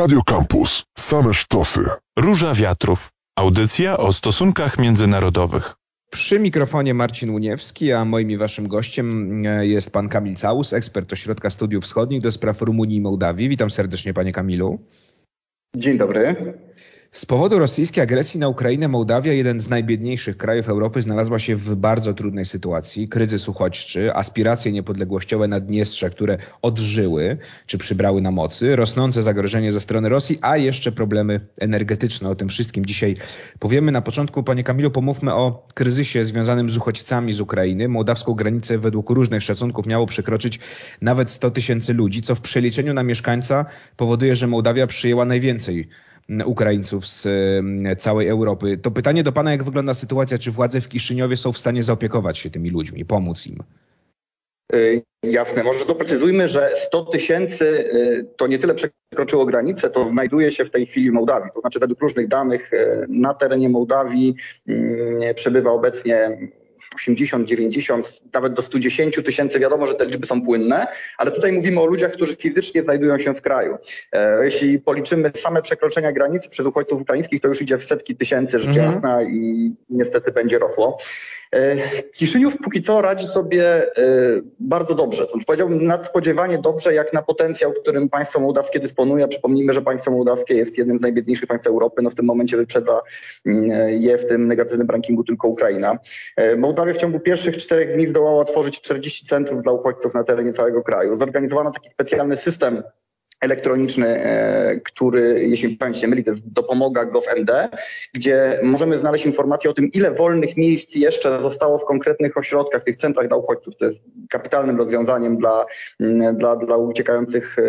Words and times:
Radio 0.00 0.22
Campus. 0.22 0.84
Same 0.98 1.34
sztosy. 1.34 1.80
Róża 2.18 2.54
Wiatrów. 2.54 3.08
Audycja 3.36 3.96
o 3.96 4.12
stosunkach 4.12 4.78
międzynarodowych. 4.78 5.74
Przy 6.10 6.38
mikrofonie 6.38 6.94
Marcin 6.94 7.30
Uniewski, 7.30 7.92
a 7.92 8.04
moim 8.04 8.30
i 8.30 8.36
waszym 8.36 8.68
gościem 8.68 9.46
e, 9.46 9.66
jest 9.66 9.90
pan 9.90 10.08
Kamil 10.08 10.34
Caus, 10.36 10.72
ekspert 10.72 11.12
Ośrodka 11.12 11.50
Studiów 11.50 11.84
Wschodnich 11.84 12.22
do 12.22 12.32
spraw 12.32 12.62
Rumunii 12.62 12.96
i 12.96 13.00
Mołdawii. 13.00 13.48
Witam 13.48 13.70
serdecznie 13.70 14.14
panie 14.14 14.32
Kamilu. 14.32 14.78
Dzień 15.76 15.98
dobry. 15.98 16.36
Z 17.12 17.26
powodu 17.26 17.58
rosyjskiej 17.58 18.02
agresji 18.02 18.40
na 18.40 18.48
Ukrainę 18.48 18.88
Mołdawia, 18.88 19.32
jeden 19.32 19.60
z 19.60 19.68
najbiedniejszych 19.68 20.36
krajów 20.36 20.68
Europy, 20.68 21.02
znalazła 21.02 21.38
się 21.38 21.56
w 21.56 21.74
bardzo 21.74 22.14
trudnej 22.14 22.44
sytuacji. 22.44 23.08
Kryzys 23.08 23.48
uchodźczy, 23.48 24.14
aspiracje 24.14 24.72
niepodległościowe 24.72 25.48
Naddniestrza, 25.48 26.10
które 26.10 26.38
odżyły 26.62 27.38
czy 27.66 27.78
przybrały 27.78 28.20
na 28.20 28.30
mocy, 28.30 28.76
rosnące 28.76 29.22
zagrożenie 29.22 29.72
ze 29.72 29.80
strony 29.80 30.08
Rosji, 30.08 30.38
a 30.42 30.56
jeszcze 30.56 30.92
problemy 30.92 31.40
energetyczne. 31.60 32.28
O 32.30 32.34
tym 32.34 32.48
wszystkim 32.48 32.86
dzisiaj 32.86 33.16
powiemy. 33.58 33.92
Na 33.92 34.02
początku, 34.02 34.42
panie 34.42 34.64
Kamilu, 34.64 34.90
pomówmy 34.90 35.34
o 35.34 35.66
kryzysie 35.74 36.24
związanym 36.24 36.70
z 36.70 36.76
uchodźcami 36.76 37.32
z 37.32 37.40
Ukrainy. 37.40 37.88
Mołdawską 37.88 38.34
granicę 38.34 38.78
według 38.78 39.10
różnych 39.10 39.42
szacunków 39.42 39.86
miało 39.86 40.06
przekroczyć 40.06 40.60
nawet 41.00 41.30
100 41.30 41.50
tysięcy 41.50 41.94
ludzi, 41.94 42.22
co 42.22 42.34
w 42.34 42.40
przeliczeniu 42.40 42.94
na 42.94 43.02
mieszkańca 43.02 43.64
powoduje, 43.96 44.36
że 44.36 44.46
Mołdawia 44.46 44.86
przyjęła 44.86 45.24
najwięcej 45.24 45.88
Ukraińców 46.44 47.06
z 47.06 47.28
całej 47.98 48.28
Europy. 48.28 48.78
To 48.78 48.90
pytanie 48.90 49.22
do 49.22 49.32
Pana, 49.32 49.50
jak 49.50 49.64
wygląda 49.64 49.94
sytuacja? 49.94 50.38
Czy 50.38 50.50
władze 50.50 50.80
w 50.80 50.88
Kiszyniowie 50.88 51.36
są 51.36 51.52
w 51.52 51.58
stanie 51.58 51.82
zaopiekować 51.82 52.38
się 52.38 52.50
tymi 52.50 52.70
ludźmi, 52.70 53.04
pomóc 53.04 53.46
im? 53.46 53.58
Y, 54.74 55.02
jasne, 55.22 55.62
może 55.62 55.84
doprecyzujmy, 55.84 56.48
że 56.48 56.70
100 56.76 57.04
tysięcy 57.04 57.64
y, 57.64 58.26
to 58.36 58.46
nie 58.46 58.58
tyle 58.58 58.74
przekroczyło 58.74 59.46
granicę, 59.46 59.90
to 59.90 60.08
znajduje 60.08 60.52
się 60.52 60.64
w 60.64 60.70
tej 60.70 60.86
chwili 60.86 61.10
w 61.10 61.14
Mołdawii. 61.14 61.50
To 61.54 61.60
znaczy 61.60 61.78
według 61.78 62.00
różnych 62.00 62.28
danych 62.28 62.72
y, 62.72 63.06
na 63.08 63.34
terenie 63.34 63.68
Mołdawii 63.68 64.34
przebywa 65.34 65.70
obecnie 65.70 66.38
80, 66.94 67.48
90, 67.48 68.20
nawet 68.32 68.52
do 68.52 68.62
110 68.62 69.20
tysięcy. 69.24 69.60
Wiadomo, 69.60 69.86
że 69.86 69.94
te 69.94 70.06
liczby 70.06 70.26
są 70.26 70.42
płynne, 70.42 70.86
ale 71.18 71.30
tutaj 71.30 71.52
mówimy 71.52 71.80
o 71.80 71.86
ludziach, 71.86 72.12
którzy 72.12 72.36
fizycznie 72.36 72.82
znajdują 72.82 73.18
się 73.18 73.34
w 73.34 73.40
kraju. 73.42 73.78
E, 74.12 74.44
jeśli 74.44 74.78
policzymy 74.78 75.32
same 75.36 75.62
przekroczenia 75.62 76.12
granicy 76.12 76.48
przez 76.48 76.66
uchodźców 76.66 77.02
ukraińskich, 77.02 77.40
to 77.40 77.48
już 77.48 77.62
idzie 77.62 77.78
w 77.78 77.84
setki 77.84 78.16
tysięcy 78.16 78.60
rzecz 78.60 78.76
mhm. 78.76 78.94
jasna 78.94 79.22
i 79.22 79.72
niestety 79.90 80.32
będzie 80.32 80.58
rosło. 80.58 80.98
E, 81.54 81.76
Kiszyniów 82.12 82.56
póki 82.58 82.82
co 82.82 83.02
radzi 83.02 83.26
sobie 83.26 83.64
e, 83.64 84.02
bardzo 84.60 84.94
dobrze. 84.94 85.26
To 85.26 85.38
powiedziałbym 85.46 85.86
nadspodziewanie 85.86 86.58
dobrze, 86.58 86.94
jak 86.94 87.12
na 87.12 87.22
potencjał, 87.22 87.72
którym 87.72 88.08
państwo 88.08 88.40
mołdawskie 88.40 88.80
dysponuje. 88.80 89.28
Przypomnijmy, 89.28 89.72
że 89.72 89.82
państwo 89.82 90.10
mołdawskie 90.10 90.54
jest 90.54 90.78
jednym 90.78 90.98
z 90.98 91.02
najbiedniejszych 91.02 91.48
państw 91.48 91.66
Europy. 91.66 92.02
No 92.02 92.10
w 92.10 92.14
tym 92.14 92.26
momencie 92.26 92.56
wyprzedza 92.56 93.00
mm, 93.46 93.90
je 94.02 94.18
w 94.18 94.26
tym 94.26 94.48
negatywnym 94.48 94.90
rankingu 94.90 95.24
tylko 95.24 95.48
Ukraina. 95.48 95.98
E, 96.36 96.56
Mołdawia 96.56 96.94
w 96.94 96.96
ciągu 96.96 97.20
pierwszych 97.20 97.56
czterech 97.56 97.94
dni 97.94 98.06
zdołała 98.06 98.40
otworzyć 98.40 98.80
40 98.80 99.26
centrów 99.26 99.62
dla 99.62 99.72
uchodźców 99.72 100.14
na 100.14 100.24
terenie 100.24 100.52
całego 100.52 100.82
kraju. 100.82 101.18
Zorganizowano 101.18 101.70
taki 101.70 101.90
specjalny 101.90 102.36
system 102.36 102.82
elektroniczny, 103.40 104.06
e, 104.06 104.80
który, 104.84 105.46
jeśli 105.48 105.76
Państwo 105.76 106.00
się 106.00 106.08
myli, 106.08 106.24
to 106.24 106.30
jest 106.30 106.48
dopomoga 106.48 107.04
gov.md, 107.04 107.68
gdzie 108.14 108.60
możemy 108.62 108.98
znaleźć 108.98 109.26
informacje 109.26 109.70
o 109.70 109.74
tym, 109.74 109.92
ile 109.92 110.10
wolnych 110.10 110.56
miejsc 110.56 110.94
jeszcze 110.94 111.40
zostało 111.40 111.78
w 111.78 111.84
konkretnych 111.84 112.36
ośrodkach, 112.36 112.84
tych 112.84 112.96
centrach 112.96 113.28
dla 113.28 113.36
uchodźców. 113.36 113.76
To 113.76 113.84
jest 113.84 113.98
kapitalnym 114.30 114.78
rozwiązaniem 114.78 115.36
dla, 115.36 115.64
dla, 116.34 116.56
dla 116.56 116.76
uciekających 116.76 117.58
e, 117.58 117.62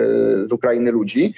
z 0.48 0.52
Ukrainy 0.52 0.92
ludzi. 0.92 1.34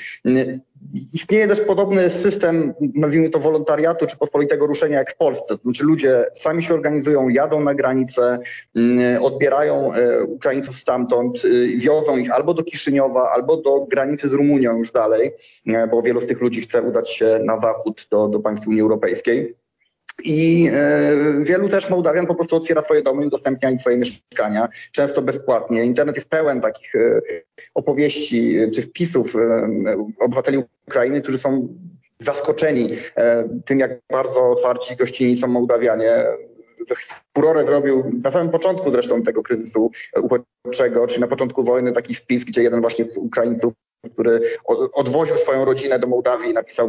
Istnieje 1.13 1.47
też 1.47 1.59
podobny 1.59 2.09
system, 2.09 2.73
nazwijmy 2.95 3.29
to 3.29 3.39
wolontariatu 3.39 4.07
czy 4.07 4.17
pospolitego 4.17 4.67
ruszenia 4.67 4.97
jak 4.97 5.13
w 5.13 5.17
Polsce. 5.17 5.45
To 5.47 5.63
znaczy 5.63 5.83
ludzie 5.83 6.25
sami 6.35 6.63
się 6.63 6.73
organizują, 6.73 7.29
jadą 7.29 7.61
na 7.61 7.73
granicę, 7.73 8.39
mm, 8.75 9.23
odbierają 9.23 9.93
e, 9.93 10.23
Ukraińców 10.23 10.75
stamtąd, 10.75 11.45
y, 11.45 11.67
wiozą 11.77 12.17
ich 12.17 12.31
albo 12.31 12.53
do 12.53 12.63
Kiszyniowa, 12.63 13.31
albo 13.31 13.57
do 13.57 13.85
granicy 13.85 14.29
z 14.29 14.33
Rumunią 14.33 14.77
już 14.77 14.91
dalej, 14.91 15.31
e, 15.67 15.87
bo 15.87 16.01
wielu 16.01 16.21
z 16.21 16.27
tych 16.27 16.41
ludzi 16.41 16.61
chce 16.61 16.81
udać 16.81 17.09
się 17.09 17.39
na 17.45 17.59
zachód 17.59 18.07
do, 18.11 18.27
do 18.27 18.39
państw 18.39 18.67
Unii 18.67 18.81
Europejskiej. 18.81 19.62
I 20.23 20.69
e, 20.73 21.43
wielu 21.43 21.69
też 21.69 21.89
Mołdawian 21.89 22.27
po 22.27 22.35
prostu 22.35 22.55
otwiera 22.55 22.81
swoje 22.81 23.01
domy 23.01 23.23
i 23.23 23.27
udostępnia 23.27 23.69
im 23.69 23.79
swoje 23.79 23.97
mieszkania, 23.97 24.69
często 24.91 25.21
bezpłatnie. 25.21 25.83
Internet 25.83 26.15
jest 26.15 26.29
pełen 26.29 26.61
takich 26.61 26.95
e, 26.95 27.21
opowieści 27.73 28.57
czy 28.73 28.81
wpisów 28.81 29.35
e, 29.35 29.67
obywateli 30.19 30.63
Ukrainy, 30.87 31.21
którzy 31.21 31.37
są 31.37 31.67
zaskoczeni 32.19 32.89
tym, 33.65 33.79
jak 33.79 33.99
bardzo 34.11 34.51
otwarci 34.51 34.95
gościnni 34.95 35.35
są 35.35 35.47
Mołdawianie. 35.47 36.25
Furorę 37.37 37.65
zrobił 37.65 38.11
na 38.23 38.31
samym 38.31 38.49
początku 38.49 38.91
zresztą 38.91 39.23
tego 39.23 39.43
kryzysu 39.43 39.91
uchodźczego, 40.21 41.07
czyli 41.07 41.21
na 41.21 41.27
początku 41.27 41.63
wojny 41.63 41.91
taki 41.91 42.15
wpis, 42.15 42.43
gdzie 42.43 42.63
jeden 42.63 42.81
właśnie 42.81 43.05
z 43.05 43.17
Ukraińców 43.17 43.73
który 44.11 44.41
odwoził 44.93 45.35
swoją 45.35 45.65
rodzinę 45.65 45.99
do 45.99 46.07
Mołdawii 46.07 46.49
i 46.49 46.53
napisał 46.53 46.87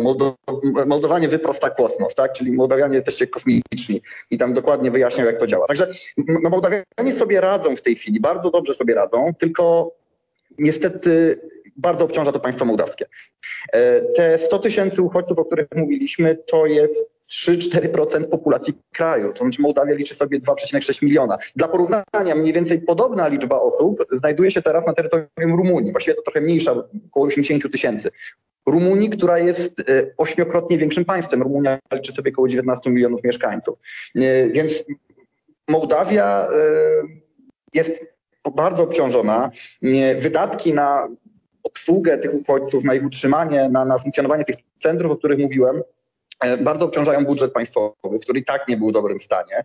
Mołdowanie 0.87 1.29
wyprosta 1.29 1.71
kosmos, 1.71 2.15
tak? 2.15 2.33
Czyli 2.33 2.53
Mołdawianie 2.53 2.97
jesteście 2.97 3.27
kosmiczni 3.27 4.03
i 4.31 4.39
tam 4.39 4.55
dokładnie 4.55 4.91
wyjaśniał, 4.91 5.27
jak 5.27 5.39
to 5.39 5.47
działa. 5.47 5.67
Także 5.67 5.95
no, 6.17 6.51
Mołdawianie 6.51 7.19
sobie 7.19 7.41
radzą 7.41 7.77
w 7.77 7.83
tej 7.83 7.97
chwili, 7.97 8.21
bardzo 8.21 8.51
dobrze 8.51 8.75
sobie 8.75 8.95
radzą, 8.95 9.33
tylko 9.39 9.93
niestety 10.59 11.41
bardzo 11.77 12.05
obciąża 12.05 12.33
to 12.33 12.41
państwo 12.41 12.65
mołdawskie. 12.65 13.07
E, 13.73 14.01
te 14.01 14.39
100 14.39 14.59
tysięcy 14.59 15.03
uchodźców, 15.03 15.39
o 15.39 15.45
których 15.45 15.67
mówiliśmy, 15.75 16.39
to 16.47 16.67
jest 16.67 17.14
3-4% 17.35 18.29
populacji 18.29 18.75
kraju. 18.93 19.33
To 19.33 19.39
znaczy 19.39 19.63
Mołdawia 19.63 19.95
liczy 19.95 20.15
sobie 20.15 20.41
2,6 20.41 21.03
miliona. 21.03 21.39
Dla 21.57 21.69
porównania 21.69 22.35
mniej 22.37 22.53
więcej 22.53 22.81
podobna 22.81 23.29
liczba 23.29 23.61
osób 23.61 24.05
znajduje 24.13 24.51
się 24.51 24.63
teraz 24.63 24.87
na 24.87 24.93
terytorium 24.93 25.57
Rumunii. 25.57 25.93
Właściwie 25.93 26.15
to 26.15 26.23
trochę 26.23 26.41
mniejsza, 26.41 26.75
około 27.11 27.27
80 27.27 27.73
tysięcy. 27.73 28.11
Rumunii, 28.67 29.11
która 29.11 29.39
jest 29.39 29.81
e, 29.81 29.85
ośmiokrotnie 30.17 30.79
większym 30.79 31.05
państwem. 31.05 31.43
Rumunia 31.43 31.79
liczy 31.93 32.13
sobie 32.13 32.31
około 32.31 32.49
19 32.49 32.91
milionów 32.91 33.25
mieszkańców. 33.25 33.79
E, 34.15 34.49
więc 34.49 34.73
Mołdawia 35.69 36.49
e, 36.49 36.57
jest 37.75 38.05
bardzo 38.57 38.83
obciążona. 38.83 39.51
Wydatki 40.19 40.75
na 40.75 41.09
obsługę 41.63 42.19
tych 42.19 42.35
uchodźców, 42.35 42.85
na 42.85 42.95
ich 42.95 43.05
utrzymanie, 43.05 43.69
na, 43.69 43.85
na 43.85 43.99
funkcjonowanie 43.99 44.45
tych 44.45 44.57
centrów, 44.83 45.13
o 45.13 45.17
których 45.17 45.39
mówiłem, 45.39 45.83
bardzo 46.61 46.85
obciążają 46.85 47.25
budżet 47.25 47.53
państwowy, 47.53 48.19
który 48.23 48.39
i 48.41 48.45
tak 48.45 48.69
nie 48.69 48.77
był 48.77 48.89
w 48.89 48.93
dobrym 48.93 49.21
stanie. 49.21 49.65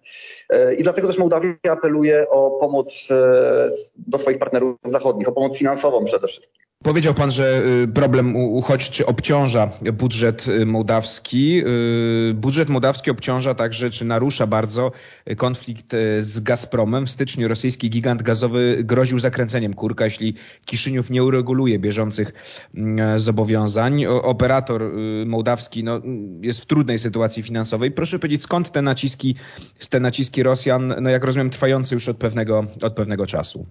E, 0.49 0.75
I 0.75 0.83
dlatego 0.83 1.07
też 1.07 1.17
Mołdawia 1.17 1.53
apeluje 1.71 2.29
o 2.29 2.51
pomoc 2.51 3.07
e, 3.11 3.69
do 3.97 4.17
swoich 4.17 4.39
partnerów 4.39 4.77
zachodnich, 4.83 5.29
o 5.29 5.31
pomoc 5.31 5.57
finansową 5.57 6.03
przede 6.03 6.27
wszystkim. 6.27 6.68
Powiedział 6.83 7.13
pan, 7.13 7.31
że 7.31 7.63
y, 7.83 7.87
problem 7.87 8.35
uchodźczy 8.35 9.05
obciąża 9.05 9.71
budżet 9.93 10.47
y, 10.47 10.65
mołdawski. 10.65 11.63
Y, 12.29 12.33
budżet 12.33 12.69
mołdawski 12.69 13.11
obciąża 13.11 13.55
także, 13.55 13.89
czy 13.89 14.05
narusza 14.05 14.47
bardzo 14.47 14.91
konflikt 15.37 15.91
z 16.19 16.39
Gazpromem. 16.39 17.05
W 17.05 17.09
styczniu 17.09 17.47
rosyjski 17.47 17.89
gigant 17.89 18.21
gazowy 18.21 18.77
groził 18.83 19.19
zakręceniem 19.19 19.73
kurka, 19.73 20.05
jeśli 20.05 20.35
Kiszyniów 20.65 21.09
nie 21.09 21.23
ureguluje 21.23 21.79
bieżących 21.79 22.33
mm, 22.75 23.19
zobowiązań. 23.19 24.05
Operator 24.05 24.91
mołdawski 25.25 25.83
no, 25.83 26.01
jest 26.41 26.61
w 26.61 26.65
trudnej 26.65 26.99
sytuacji 26.99 27.43
finansowej. 27.43 27.91
Proszę 27.91 28.19
powiedzieć, 28.19 28.43
skąd 28.43 28.71
te 28.71 28.81
naciski, 28.81 29.35
te 29.89 29.99
naciski 29.99 30.43
Rosjan, 30.43 30.93
no 31.01 31.09
jak 31.09 31.23
rozumiem, 31.23 31.49
trwające 31.49 31.95
już 31.95 32.09
od 32.09 32.17
pewnego, 32.17 32.65
od 32.81 32.93
pewnego 32.93 33.27
czasu? 33.27 33.65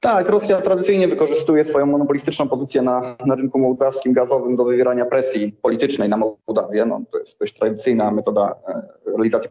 Tak, 0.00 0.28
Rosja 0.28 0.60
tradycyjnie 0.60 1.08
wykorzystuje 1.08 1.64
swoją 1.64 1.86
monopolistyczną 1.86 2.48
pozycję 2.48 2.82
na, 2.82 3.16
na 3.26 3.34
rynku 3.34 3.58
mołdawskim 3.58 4.12
gazowym 4.12 4.56
do 4.56 4.64
wywierania 4.64 5.04
presji 5.04 5.52
politycznej 5.52 6.08
na 6.08 6.16
Mołdawię. 6.16 6.84
No, 6.86 7.00
to 7.12 7.18
jest 7.18 7.38
dość 7.38 7.54
tradycyjna 7.54 8.10
metoda 8.10 8.54
e, 8.68 8.82
realizacji 9.06 9.50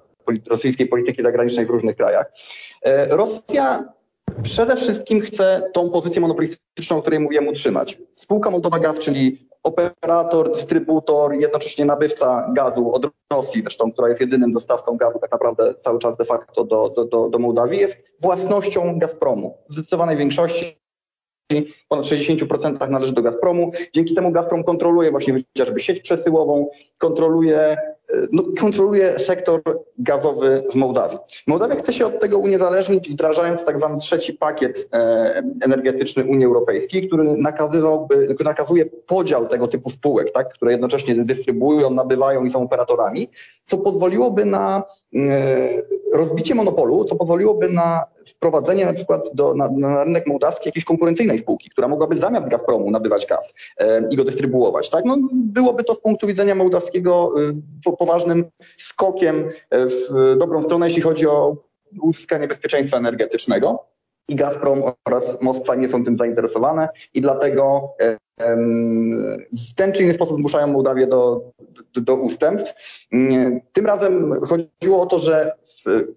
rosyjskiej 0.49 0.87
polityki 0.87 1.23
zagranicznej 1.23 1.65
w 1.65 1.69
różnych 1.69 1.95
krajach. 1.95 2.31
E, 2.81 3.07
Rosja 3.15 3.93
przede 4.43 4.75
wszystkim 4.75 5.21
chce 5.21 5.69
tą 5.73 5.89
pozycję 5.89 6.21
monopolistyczną, 6.21 6.97
o 6.97 7.01
której 7.01 7.19
mówiłem, 7.19 7.47
utrzymać. 7.47 7.97
Spółka 8.15 8.49
Mołdowa 8.49 8.79
Gaz, 8.79 8.99
czyli 8.99 9.48
operator, 9.63 10.51
dystrybutor, 10.51 11.33
jednocześnie 11.33 11.85
nabywca 11.85 12.51
gazu 12.55 12.93
od 12.93 13.09
Rosji, 13.33 13.61
zresztą, 13.61 13.91
która 13.91 14.09
jest 14.09 14.21
jedynym 14.21 14.51
dostawcą 14.51 14.97
gazu 14.97 15.19
tak 15.19 15.31
naprawdę 15.31 15.73
cały 15.81 15.99
czas 15.99 16.17
de 16.17 16.25
facto 16.25 16.63
do, 16.63 16.89
do, 16.89 17.05
do, 17.05 17.29
do 17.29 17.39
Mołdawii, 17.39 17.79
jest 17.79 17.97
własnością 18.21 18.99
Gazpromu. 18.99 19.57
W 19.69 19.73
zdecydowanej 19.73 20.17
większości 20.17 20.79
ponad 21.89 22.05
60% 22.05 22.89
należy 22.89 23.13
do 23.13 23.21
Gazpromu. 23.21 23.71
Dzięki 23.93 24.13
temu 24.13 24.31
Gazprom 24.31 24.63
kontroluje 24.63 25.11
właśnie 25.11 25.33
chociażby 25.33 25.81
sieć 25.81 26.01
przesyłową, 26.01 26.69
kontroluje 26.97 27.77
no, 28.31 28.43
kontroluje 28.59 29.19
sektor 29.19 29.61
gazowy 29.97 30.63
w 30.71 30.75
Mołdawii. 30.75 31.17
Mołdawia 31.47 31.75
chce 31.75 31.93
się 31.93 32.05
od 32.05 32.19
tego 32.19 32.37
uniezależnić, 32.37 33.09
wdrażając 33.09 33.65
tak 33.65 33.77
zwany 33.77 33.97
trzeci 33.97 34.33
pakiet 34.33 34.89
e, 34.93 35.43
energetyczny 35.61 36.25
Unii 36.25 36.45
Europejskiej, 36.45 37.07
który 37.07 37.23
nakazywałby, 37.23 38.35
nakazuje 38.43 38.85
podział 38.85 39.47
tego 39.47 39.67
typu 39.67 39.89
spółek, 39.89 40.31
tak, 40.33 40.53
które 40.53 40.71
jednocześnie 40.71 41.15
dystrybuują, 41.15 41.89
nabywają 41.89 42.43
i 42.43 42.49
są 42.49 42.63
operatorami, 42.63 43.29
co 43.65 43.77
pozwoliłoby 43.77 44.45
na 44.45 44.83
e, 45.15 45.19
rozbicie 46.13 46.55
monopolu, 46.55 47.05
co 47.05 47.15
pozwoliłoby 47.15 47.69
na 47.69 48.03
wprowadzenie 48.29 48.85
na 48.85 48.93
przykład 48.93 49.29
do, 49.33 49.53
na, 49.53 49.69
na 49.71 50.03
rynek 50.03 50.27
mołdawski 50.27 50.69
jakiejś 50.69 50.85
konkurencyjnej 50.85 51.39
spółki, 51.39 51.69
która 51.69 51.87
mogłaby 51.87 52.19
zamiast 52.19 52.47
Gazpromu 52.47 52.91
nabywać 52.91 53.25
gaz 53.25 53.53
e, 53.77 54.07
i 54.11 54.15
go 54.15 54.23
dystrybuować. 54.23 54.89
Tak? 54.89 55.05
No, 55.05 55.17
byłoby 55.33 55.83
to 55.83 55.95
z 55.95 56.01
punktu 56.01 56.27
widzenia 56.27 56.55
mołdawskiego 56.55 57.33
e, 57.87 57.95
poważnym 57.97 58.45
skokiem 58.77 59.49
w 59.71 60.35
dobrą 60.37 60.63
stronę, 60.63 60.87
jeśli 60.87 61.01
chodzi 61.01 61.27
o 61.27 61.55
uzyskanie 62.01 62.47
bezpieczeństwa 62.47 62.97
energetycznego. 62.97 63.85
I 64.27 64.35
Gazprom 64.35 64.83
oraz 65.05 65.23
Moskwa 65.41 65.75
nie 65.75 65.89
są 65.89 66.03
tym 66.03 66.17
zainteresowane 66.17 66.89
i 67.13 67.21
dlatego 67.21 67.93
w 69.69 69.73
ten 69.75 69.91
czy 69.91 70.03
inny 70.03 70.13
sposób 70.13 70.37
zmuszają 70.37 70.67
Mołdawię 70.67 71.07
do, 71.07 71.41
do, 71.93 72.01
do 72.01 72.15
ustępstw. 72.15 72.73
Tym 73.73 73.85
razem 73.85 74.33
chodziło 74.41 75.01
o 75.01 75.05
to, 75.05 75.19
że 75.19 75.51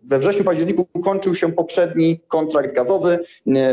we 0.02 0.18
wrześniu, 0.18 0.44
październiku 0.44 0.86
kończył 1.04 1.34
się 1.34 1.52
poprzedni 1.52 2.20
kontrakt 2.28 2.74
gazowy. 2.74 3.18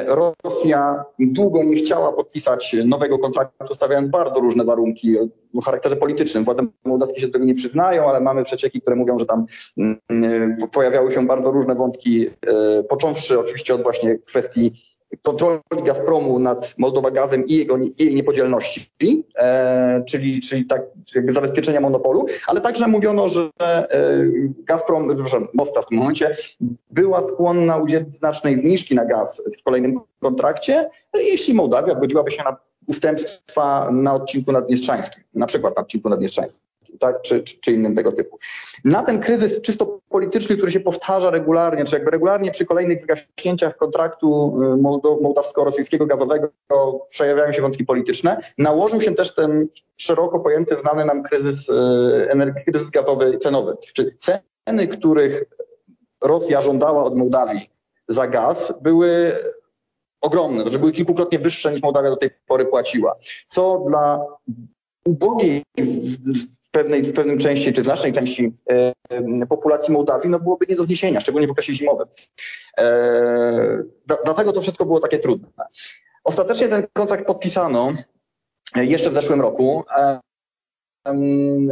Rosja 0.05 1.03
długo 1.19 1.63
nie 1.63 1.75
chciała 1.75 2.13
podpisać 2.13 2.75
nowego 2.85 3.19
kontraktu, 3.19 3.75
stawiając 3.75 4.09
bardzo 4.09 4.39
różne 4.39 4.63
warunki 4.63 5.15
o 5.57 5.61
charakterze 5.61 5.95
politycznym. 5.95 6.43
Władze 6.43 6.63
mołdawskie 6.85 7.21
się 7.21 7.27
do 7.27 7.33
tego 7.33 7.45
nie 7.45 7.55
przyznają, 7.55 8.09
ale 8.09 8.21
mamy 8.21 8.43
przecieki, 8.43 8.81
które 8.81 8.95
mówią, 8.95 9.19
że 9.19 9.25
tam 9.25 9.45
pojawiały 10.71 11.11
się 11.11 11.27
bardzo 11.27 11.51
różne 11.51 11.75
wątki, 11.75 12.27
e, 12.27 12.83
począwszy 12.83 13.39
oczywiście 13.39 13.73
od 13.73 13.83
właśnie 13.83 14.19
kwestii 14.19 14.88
kontroli 15.21 15.59
Gazpromu 15.85 16.39
nad 16.39 16.75
Moldowa 16.77 17.11
Gazem 17.11 17.45
i, 17.45 17.56
jego, 17.56 17.77
i 17.77 17.94
jej 17.97 18.15
niepodzielności, 18.15 18.94
e, 19.38 20.03
czyli, 20.07 20.41
czyli 20.41 20.65
tak 20.65 20.81
jakby 21.15 21.33
zabezpieczenia 21.33 21.81
monopolu, 21.81 22.25
ale 22.47 22.61
także 22.61 22.88
mówiono, 22.88 23.29
że 23.29 23.50
e, 23.61 23.88
Gazprom, 24.63 25.07
przepraszam, 25.07 25.47
Moskwa 25.53 25.81
w 25.81 25.85
tym 25.85 25.97
momencie 25.97 26.38
była 26.91 27.27
skłonna 27.27 27.77
udzielić 27.77 28.13
znacznej 28.13 28.59
zniżki 28.59 28.95
na 28.95 29.06
gaz 29.06 29.41
w 29.59 29.63
kolejnym 29.63 30.00
kontrakcie, 30.19 30.89
jeśli 31.13 31.53
Mołdawia 31.53 31.95
zgodziłaby 31.95 32.31
się 32.31 32.44
na 32.44 32.57
ustępstwa 32.88 33.91
na 33.91 34.13
odcinku 34.13 34.51
nadniestrzańskim, 34.51 35.23
na 35.33 35.45
przykład 35.45 35.75
na 35.75 35.81
odcinku 35.81 36.09
nadniestrzańskim 36.09 36.69
tak, 37.00 37.21
czy, 37.21 37.44
czy, 37.44 37.59
czy, 37.59 37.71
innym 37.71 37.95
tego 37.95 38.11
typu. 38.11 38.39
Na 38.85 39.03
ten 39.03 39.19
kryzys 39.19 39.61
czysto 39.61 39.98
polityczny, 40.09 40.57
który 40.57 40.71
się 40.71 40.79
powtarza 40.79 41.29
regularnie, 41.29 41.85
czy 41.85 41.95
jakby 41.95 42.11
regularnie 42.11 42.51
przy 42.51 42.65
kolejnych 42.65 43.01
zgaśnięciach 43.01 43.77
kontraktu 43.77 44.57
y, 44.63 44.77
mołdawsko-rosyjskiego 45.21 46.06
gazowego 46.06 46.50
przejawiają 47.09 47.53
się 47.53 47.61
wątki 47.61 47.85
polityczne, 47.85 48.41
nałożył 48.57 49.01
się 49.01 49.15
też 49.15 49.35
ten 49.35 49.67
szeroko 49.97 50.39
pojęty, 50.39 50.75
znany 50.75 51.06
nam 51.06 51.23
kryzys, 51.23 51.69
y, 51.69 52.63
kryzys 52.65 52.89
gazowy 52.89 53.38
cenowy. 53.38 53.77
Czy 53.94 54.17
ceny, 54.19 54.88
których 54.88 55.44
Rosja 56.21 56.61
żądała 56.61 57.03
od 57.03 57.15
Mołdawii 57.15 57.69
za 58.07 58.27
gaz, 58.27 58.73
były 58.81 59.31
ogromne, 60.21 60.61
znaczy 60.61 60.79
były 60.79 60.91
kilkukrotnie 60.91 61.39
wyższe 61.39 61.71
niż 61.71 61.81
Mołdawia 61.81 62.09
do 62.09 62.17
tej 62.17 62.29
pory 62.47 62.65
płaciła, 62.65 63.15
co 63.47 63.83
dla 63.88 64.25
ubogiej 65.06 65.63
w 66.69 66.71
pewnej, 66.71 67.04
w 67.04 67.13
pewnym 67.13 67.39
części, 67.39 67.74
czy 67.74 67.83
znacznej 67.83 68.13
części 68.13 68.54
e, 68.69 68.94
populacji 69.50 69.94
Mołdawii, 69.94 70.30
no 70.30 70.39
byłoby 70.39 70.66
nie 70.69 70.75
do 70.75 70.83
zniesienia, 70.83 71.19
szczególnie 71.19 71.48
w 71.48 71.51
okresie 71.51 71.75
zimowym. 71.75 72.07
E, 72.80 73.83
dlatego 74.25 74.54
to 74.54 74.62
wszystko 74.62 74.86
było 74.86 75.00
takie 75.00 75.19
trudne. 75.19 75.48
Ostatecznie 76.24 76.68
ten 76.68 76.88
kontrakt 76.94 77.25
podpisano 77.25 77.94
e, 78.75 78.86
jeszcze 78.86 79.10
w 79.10 79.13
zeszłym 79.13 79.42
roku. 79.42 79.83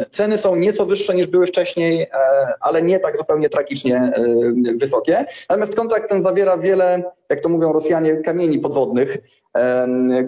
Ceny 0.10 0.38
są 0.38 0.56
nieco 0.56 0.86
wyższe 0.86 1.16
niż 1.16 1.28
były 1.28 1.48
wcześniej, 1.48 2.02
e, 2.02 2.08
ale 2.62 2.82
nie 2.82 3.00
tak 3.00 3.18
zupełnie 3.18 3.50
tragicznie 3.50 3.96
e, 3.96 4.14
wysokie. 4.78 5.26
Natomiast 5.50 5.76
kontrakt 5.76 6.10
ten 6.10 6.24
zawiera 6.24 6.58
wiele, 6.58 7.04
jak 7.30 7.42
to 7.42 7.50
mówią 7.50 7.74
Rosjanie, 7.74 8.18
kamieni 8.18 8.60
podwodnych. 8.60 9.18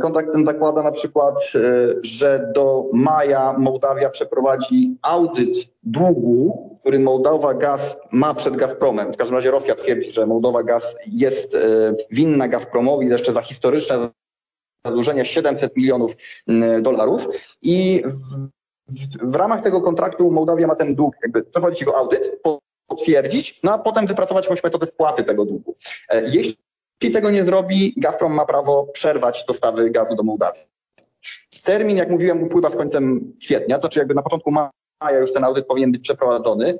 Kontrakt 0.01 0.33
ten 0.33 0.45
zakłada 0.45 0.83
na 0.83 0.91
przykład, 0.91 1.35
e, 1.55 1.59
że 2.01 2.51
do 2.55 2.85
maja 2.93 3.55
Mołdawia 3.57 4.09
przeprowadzi 4.09 4.97
audyt 5.01 5.57
długu, 5.83 6.69
który 6.79 6.99
Mołdowa 6.99 7.53
Gaz 7.53 7.97
ma 8.11 8.33
przed 8.33 8.57
Gazpromem. 8.57 9.13
W 9.13 9.17
każdym 9.17 9.35
razie 9.35 9.51
Rosja 9.51 9.75
twierdzi, 9.75 10.13
że 10.13 10.25
Mołdowa 10.25 10.63
Gaz 10.63 10.95
jest 11.07 11.57
winna 12.11 12.47
Gazpromowi 12.47 13.07
jeszcze 13.07 13.33
za 13.33 13.41
historyczne 13.41 14.09
zadłużenie 14.85 15.25
700 15.25 15.75
milionów 15.75 16.15
dolarów 16.81 17.21
i 17.61 18.03
w 19.21 19.35
ramach 19.35 19.61
tego 19.61 19.81
kontraktu 19.81 20.31
Mołdawia 20.31 20.67
ma 20.67 20.75
ten 20.75 20.95
dług, 20.95 21.15
jakby 21.23 21.43
przeprowadzić 21.43 21.81
jego 21.81 21.97
audyt, 21.97 22.41
potwierdzić, 22.87 23.59
no 23.63 23.73
a 23.73 23.77
potem 23.77 24.07
wypracować 24.07 24.45
jakąś 24.45 24.63
metodę 24.63 24.87
spłaty 24.87 25.23
tego 25.23 25.45
długu. 25.45 25.75
E, 26.09 26.23
jeśli 26.23 27.11
tego 27.13 27.31
nie 27.31 27.43
zrobi, 27.43 27.93
Gazprom 27.97 28.33
ma 28.33 28.45
prawo 28.45 28.87
przerwać 28.93 29.45
dostawy 29.47 29.89
gazu 29.89 30.15
do 30.15 30.23
Mołdawii. 30.23 30.61
Termin, 31.63 31.97
jak 31.97 32.09
mówiłem, 32.09 32.43
upływa 32.43 32.69
z 32.69 32.75
końcem 32.75 33.33
kwietnia, 33.41 33.79
znaczy 33.79 33.99
jakby 33.99 34.13
na 34.13 34.21
początku 34.21 34.51
maja 34.51 35.19
już 35.19 35.33
ten 35.33 35.43
audyt 35.43 35.67
powinien 35.67 35.91
być 35.91 36.01
przeprowadzony 36.01 36.79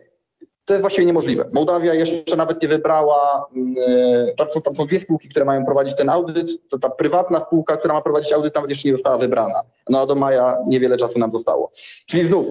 to 0.70 0.74
jest 0.74 0.82
właściwie 0.82 1.06
niemożliwe. 1.06 1.50
Mołdawia 1.54 1.94
jeszcze 1.94 2.36
nawet 2.36 2.62
nie 2.62 2.68
wybrała, 2.68 3.46
mm, 3.56 3.76
e, 3.88 4.34
tam 4.34 4.48
są, 4.52 4.62
tam 4.62 4.76
są 4.76 4.86
dwie 4.86 5.00
spółki, 5.00 5.30
które 5.30 5.46
mają 5.46 5.66
prowadzić 5.66 5.96
ten 5.98 6.10
audyt, 6.10 6.48
to 6.70 6.80
ta 6.80 6.90
prywatna 6.90 7.42
spółka, 7.42 7.78
która 7.78 7.94
ma 7.94 8.02
prowadzić 8.02 8.34
audyt 8.34 8.56
nawet 8.56 8.70
jeszcze 8.70 8.88
nie 8.88 8.92
została 8.92 9.18
wybrana. 9.18 9.62
No 9.90 10.00
a 10.02 10.06
do 10.06 10.16
maja 10.16 10.58
niewiele 10.68 10.98
czasu 10.98 11.20
nam 11.20 11.32
zostało. 11.32 11.72
Czyli 12.06 12.26
znów, 12.26 12.48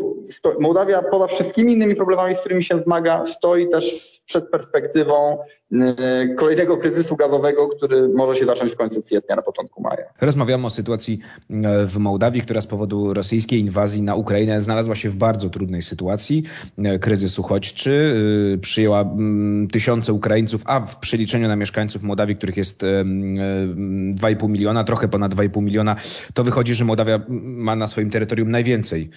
Mołdawia 0.60 1.02
poza 1.02 1.26
wszystkimi 1.26 1.72
innymi 1.72 1.94
problemami, 1.94 2.34
z 2.34 2.40
którymi 2.40 2.64
się 2.64 2.80
zmaga, 2.80 3.26
stoi 3.26 3.70
też 3.70 4.20
przed 4.26 4.50
perspektywą 4.50 5.38
kolejnego 6.36 6.76
kryzysu 6.76 7.16
gazowego, 7.16 7.68
który 7.68 8.08
może 8.08 8.34
się 8.34 8.44
zacząć 8.44 8.72
w 8.72 8.76
końcu 8.76 9.02
kwietnia, 9.02 9.36
na 9.36 9.42
początku 9.42 9.82
maja. 9.82 10.04
Rozmawiamy 10.20 10.66
o 10.66 10.70
sytuacji 10.70 11.18
e, 11.50 11.86
w 11.86 11.98
Mołdawii, 11.98 12.42
która 12.42 12.60
z 12.60 12.66
powodu 12.66 13.14
rosyjskiej 13.14 13.60
inwazji 13.60 14.02
na 14.02 14.14
Ukrainę 14.14 14.60
znalazła 14.60 14.94
się 14.94 15.10
w 15.10 15.16
bardzo 15.16 15.50
trudnej 15.50 15.82
sytuacji. 15.82 16.42
E, 16.78 16.98
kryzys 16.98 17.38
uchodźczy 17.38 18.14
przyjęła 18.60 19.04
tysiące 19.72 20.12
Ukraińców, 20.12 20.62
a 20.64 20.80
w 20.80 20.96
przeliczeniu 20.96 21.48
na 21.48 21.56
mieszkańców 21.56 22.02
Mołdawii, 22.02 22.36
których 22.36 22.56
jest 22.56 22.82
2,5 22.82 24.48
miliona, 24.48 24.84
trochę 24.84 25.08
ponad 25.08 25.34
2,5 25.34 25.62
miliona, 25.62 25.96
to 26.34 26.44
wychodzi, 26.44 26.74
że 26.74 26.84
Mołdawia 26.84 27.20
ma 27.28 27.76
na 27.76 27.88
swoim 27.88 28.10
terytorium 28.10 28.50
najwięcej 28.50 29.10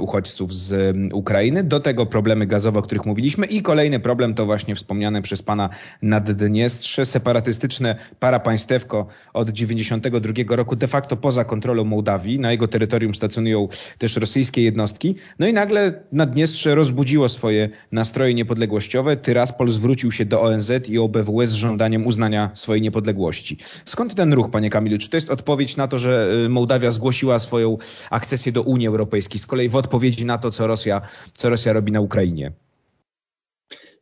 uchodźców 0.00 0.54
z 0.54 0.96
Ukrainy. 1.12 1.64
Do 1.64 1.80
tego 1.80 2.06
problemy 2.06 2.46
gazowe, 2.46 2.78
o 2.78 2.82
których 2.82 3.06
mówiliśmy 3.06 3.46
i 3.46 3.62
kolejny 3.62 4.00
problem 4.00 4.34
to 4.34 4.46
właśnie 4.46 4.74
wspomniane 4.74 5.22
przez 5.22 5.42
pana 5.42 5.70
Naddniestrze, 6.02 7.06
separatystyczne 7.06 7.96
parapaństewko 8.20 9.06
od 9.32 9.50
92 9.50 10.56
roku 10.56 10.76
de 10.76 10.86
facto 10.86 11.16
poza 11.16 11.44
kontrolą 11.44 11.84
Mołdawii. 11.84 12.40
Na 12.40 12.52
jego 12.52 12.68
terytorium 12.68 13.14
stacjonują 13.14 13.68
też 13.98 14.16
rosyjskie 14.16 14.62
jednostki. 14.62 15.14
No 15.38 15.46
i 15.46 15.52
nagle 15.52 16.02
Naddniestrze 16.12 16.74
rozbudziło 16.74 17.28
swoje 17.28 17.68
nastroje 17.92 18.34
niepodległościowe. 18.34 19.16
Tyraspol 19.16 19.68
zwrócił 19.68 20.12
się 20.12 20.24
do 20.24 20.42
ONZ 20.42 20.72
i 20.88 20.98
OBWE 20.98 21.46
z 21.46 21.52
żądaniem 21.52 22.06
uznania 22.06 22.50
swojej 22.54 22.82
niepodległości. 22.82 23.58
Skąd 23.84 24.14
ten 24.14 24.32
ruch, 24.32 24.50
panie 24.50 24.70
Kamilu? 24.70 24.98
Czy 24.98 25.10
to 25.10 25.16
jest 25.16 25.30
odpowiedź 25.30 25.76
na 25.76 25.88
to, 25.88 25.98
że 25.98 26.28
y, 26.46 26.48
Mołdawia 26.48 26.90
zgłosiła 26.90 27.38
swoją 27.38 27.78
akcesję 28.10 28.52
do 28.52 28.62
Unii 28.62 28.86
Europejskiej, 28.86 29.38
z 29.40 29.46
kolei 29.46 29.68
w 29.68 29.76
odpowiedzi 29.76 30.24
na 30.24 30.38
to, 30.38 30.50
co 30.50 30.66
Rosja, 30.66 31.00
co 31.32 31.48
Rosja 31.48 31.72
robi 31.72 31.92
na 31.92 32.00
Ukrainie? 32.00 32.52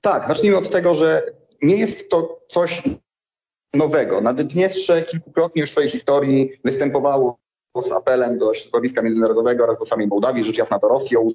Tak, 0.00 0.28
zacznijmy 0.28 0.56
od 0.56 0.70
tego, 0.70 0.94
że 0.94 1.22
nie 1.62 1.76
jest 1.76 2.09
to 2.09 2.40
coś 2.49 2.83
nowego. 3.75 4.21
Naddniestrze 4.21 5.02
kilkukrotnie 5.02 5.66
w 5.66 5.71
swojej 5.71 5.90
historii 5.90 6.50
występowało 6.64 7.38
z 7.83 7.92
apelem 7.92 8.38
do 8.38 8.54
środowiska 8.54 9.02
międzynarodowego 9.02 9.64
oraz 9.64 9.78
do 9.78 9.87
samej 9.87 10.07
Mołdawii, 10.07 10.45
rzecz 10.45 10.59
jasna 10.59 10.78
do 10.78 10.88
Rosji 10.88 11.16
o 11.16 11.26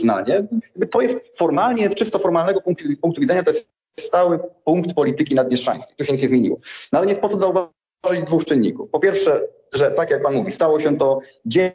uznanie. 0.00 0.46
To 0.90 1.00
jest 1.00 1.16
formalnie, 1.38 1.88
z 1.88 1.94
czysto 1.94 2.18
formalnego 2.18 2.60
punktu, 2.60 2.84
punktu 3.00 3.20
widzenia, 3.20 3.42
to 3.42 3.50
jest 3.50 3.68
stały 4.00 4.38
punkt 4.64 4.94
polityki 4.94 5.34
naddniestrzańskiej. 5.34 5.96
Tu 5.96 6.04
się 6.04 6.12
nic 6.12 6.22
nie 6.22 6.28
zmieniło. 6.28 6.58
No 6.92 6.98
ale 6.98 7.06
nie 7.06 7.14
sposób 7.14 7.40
zauważyć 7.40 8.26
dwóch 8.26 8.44
czynników. 8.44 8.90
Po 8.90 9.00
pierwsze, 9.00 9.48
że 9.74 9.90
tak 9.90 10.10
jak 10.10 10.22
pan 10.22 10.34
mówi, 10.34 10.52
stało 10.52 10.80
się 10.80 10.98
to 10.98 11.18
dzień 11.46 11.72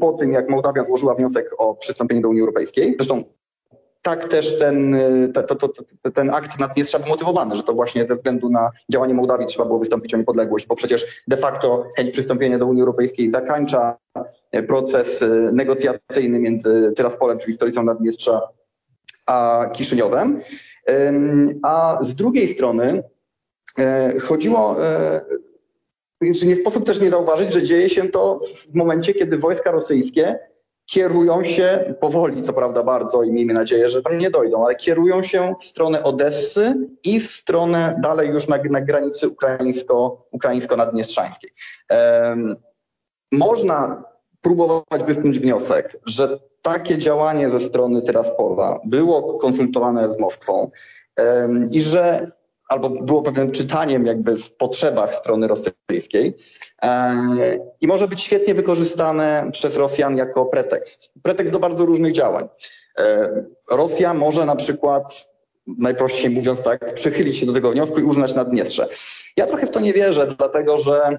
po 0.00 0.12
tym, 0.12 0.32
jak 0.32 0.50
Mołdawia 0.50 0.84
złożyła 0.84 1.14
wniosek 1.14 1.50
o 1.58 1.74
przystąpienie 1.74 2.20
do 2.20 2.28
Unii 2.28 2.40
Europejskiej. 2.40 2.94
Zresztą 2.98 3.24
tak 4.06 4.28
też 4.28 4.58
ten, 4.58 4.96
to, 5.34 5.42
to, 5.42 5.68
to, 5.68 6.10
ten 6.14 6.30
akt 6.30 6.60
Naddniestrza 6.60 6.98
był 6.98 7.08
motywowany, 7.08 7.54
że 7.54 7.62
to 7.62 7.74
właśnie 7.74 8.06
ze 8.08 8.16
względu 8.16 8.50
na 8.50 8.70
działanie 8.92 9.14
Mołdawii 9.14 9.46
trzeba 9.46 9.64
było 9.64 9.78
wystąpić 9.78 10.14
o 10.14 10.16
niepodległość, 10.16 10.66
bo 10.66 10.76
przecież 10.76 11.22
de 11.28 11.36
facto 11.36 11.84
chęć 11.96 12.10
przystąpienia 12.10 12.58
do 12.58 12.66
Unii 12.66 12.82
Europejskiej 12.82 13.30
zakańcza 13.30 13.96
proces 14.68 15.24
negocjacyjny 15.52 16.38
między 16.38 16.92
Tyraspolem, 16.96 17.38
czyli 17.38 17.52
stolicą 17.52 17.82
Naddniestrza, 17.82 18.40
a 19.26 19.66
Kiszyniowem. 19.72 20.40
A 21.62 21.98
z 22.02 22.14
drugiej 22.14 22.48
strony 22.48 23.02
chodziło, 24.22 24.76
czy 26.40 26.46
nie 26.46 26.56
sposób 26.56 26.86
też 26.86 27.00
nie 27.00 27.10
zauważyć, 27.10 27.52
że 27.52 27.62
dzieje 27.62 27.90
się 27.90 28.08
to 28.08 28.40
w 28.70 28.74
momencie, 28.74 29.14
kiedy 29.14 29.38
wojska 29.38 29.70
rosyjskie 29.70 30.38
kierują 30.86 31.44
się 31.44 31.94
powoli, 32.00 32.42
co 32.42 32.52
prawda 32.52 32.82
bardzo 32.82 33.22
i 33.22 33.32
miejmy 33.32 33.54
nadzieję, 33.54 33.88
że 33.88 34.02
tam 34.02 34.18
nie 34.18 34.30
dojdą, 34.30 34.64
ale 34.64 34.74
kierują 34.74 35.22
się 35.22 35.54
w 35.60 35.64
stronę 35.64 36.02
Odessy 36.02 36.74
i 37.04 37.20
w 37.20 37.30
stronę 37.30 38.00
dalej 38.02 38.28
już 38.28 38.48
na, 38.48 38.58
na 38.70 38.80
granicy 38.80 39.28
ukraińsko, 39.28 40.26
ukraińsko-naddniestrzańskiej. 40.32 41.50
Można 43.32 44.04
próbować 44.40 45.02
wysunąć 45.06 45.38
wniosek, 45.38 45.96
że 46.06 46.38
takie 46.62 46.98
działanie 46.98 47.50
ze 47.50 47.60
strony 47.60 48.02
Tyraspola 48.02 48.80
było 48.84 49.38
konsultowane 49.38 50.14
z 50.14 50.18
Moskwą 50.18 50.70
i 51.70 51.80
że 51.80 52.32
albo 52.68 52.90
było 52.90 53.22
pewnym 53.22 53.50
czytaniem 53.50 54.06
jakby 54.06 54.36
w 54.36 54.52
potrzebach 54.52 55.14
strony 55.14 55.48
rosyjskiej 55.48 56.36
e, 56.82 57.14
i 57.80 57.86
może 57.86 58.08
być 58.08 58.22
świetnie 58.22 58.54
wykorzystane 58.54 59.50
przez 59.52 59.76
Rosjan 59.76 60.16
jako 60.16 60.46
pretekst. 60.46 61.12
Pretekst 61.22 61.52
do 61.52 61.58
bardzo 61.58 61.86
różnych 61.86 62.14
działań. 62.14 62.48
E, 62.98 63.28
Rosja 63.70 64.14
może 64.14 64.44
na 64.44 64.56
przykład, 64.56 65.28
najprościej 65.78 66.30
mówiąc 66.30 66.62
tak, 66.62 66.94
przychylić 66.94 67.38
się 67.38 67.46
do 67.46 67.52
tego 67.52 67.70
wniosku 67.70 68.00
i 68.00 68.02
uznać 68.02 68.34
Naddniestrze. 68.34 68.88
Ja 69.36 69.46
trochę 69.46 69.66
w 69.66 69.70
to 69.70 69.80
nie 69.80 69.92
wierzę, 69.92 70.34
dlatego 70.38 70.78
że 70.78 71.18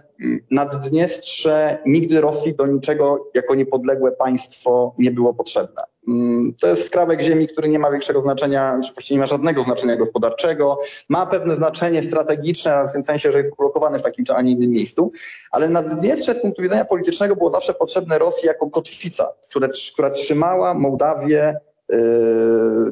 Naddniestrze 0.52 1.78
nigdy 1.86 2.22
Rosji 2.22 2.56
do 2.56 2.68
niczego 2.68 3.30
jako 3.34 3.56
niepodległe 3.56 4.12
państwo 4.12 4.96
nie 4.98 5.12
było 5.12 5.34
potrzebne. 5.34 5.82
Mm, 6.08 6.54
to 6.60 6.68
jest 6.68 6.86
skrawek 6.86 7.22
ziemi, 7.22 7.48
który 7.48 7.70
nie 7.70 7.80
ma 7.80 7.92
większego 7.92 8.22
znaczenia, 8.22 8.80
czy 8.86 8.94
właściwie 8.94 9.16
nie 9.16 9.22
ma 9.22 9.28
żadnego 9.28 9.64
znaczenia 9.64 9.96
gospodarczego. 9.96 10.80
Ma 11.10 11.26
pewne 11.26 11.56
znaczenie 11.56 12.04
strategiczne, 12.04 12.86
w 12.90 12.94
tym 12.94 13.06
sensie, 13.06 13.32
że 13.32 13.38
jest 13.38 13.54
ublokowany 13.54 14.00
w 14.00 14.02
takim 14.02 14.26
czy 14.26 14.34
a 14.34 14.42
nie 14.42 14.52
innym 14.52 14.72
miejscu, 14.72 15.12
ale 15.52 15.70
Naddniestrze 15.70 16.34
z 16.34 16.42
punktu 16.42 16.62
widzenia 16.62 16.86
politycznego 16.86 17.36
było 17.36 17.50
zawsze 17.50 17.74
potrzebne 17.74 18.20
Rosji 18.20 18.48
jako 18.48 18.70
kotwica, 18.70 19.30
która, 19.50 19.68
która 19.94 20.10
trzymała 20.10 20.74
Mołdawię 20.74 21.60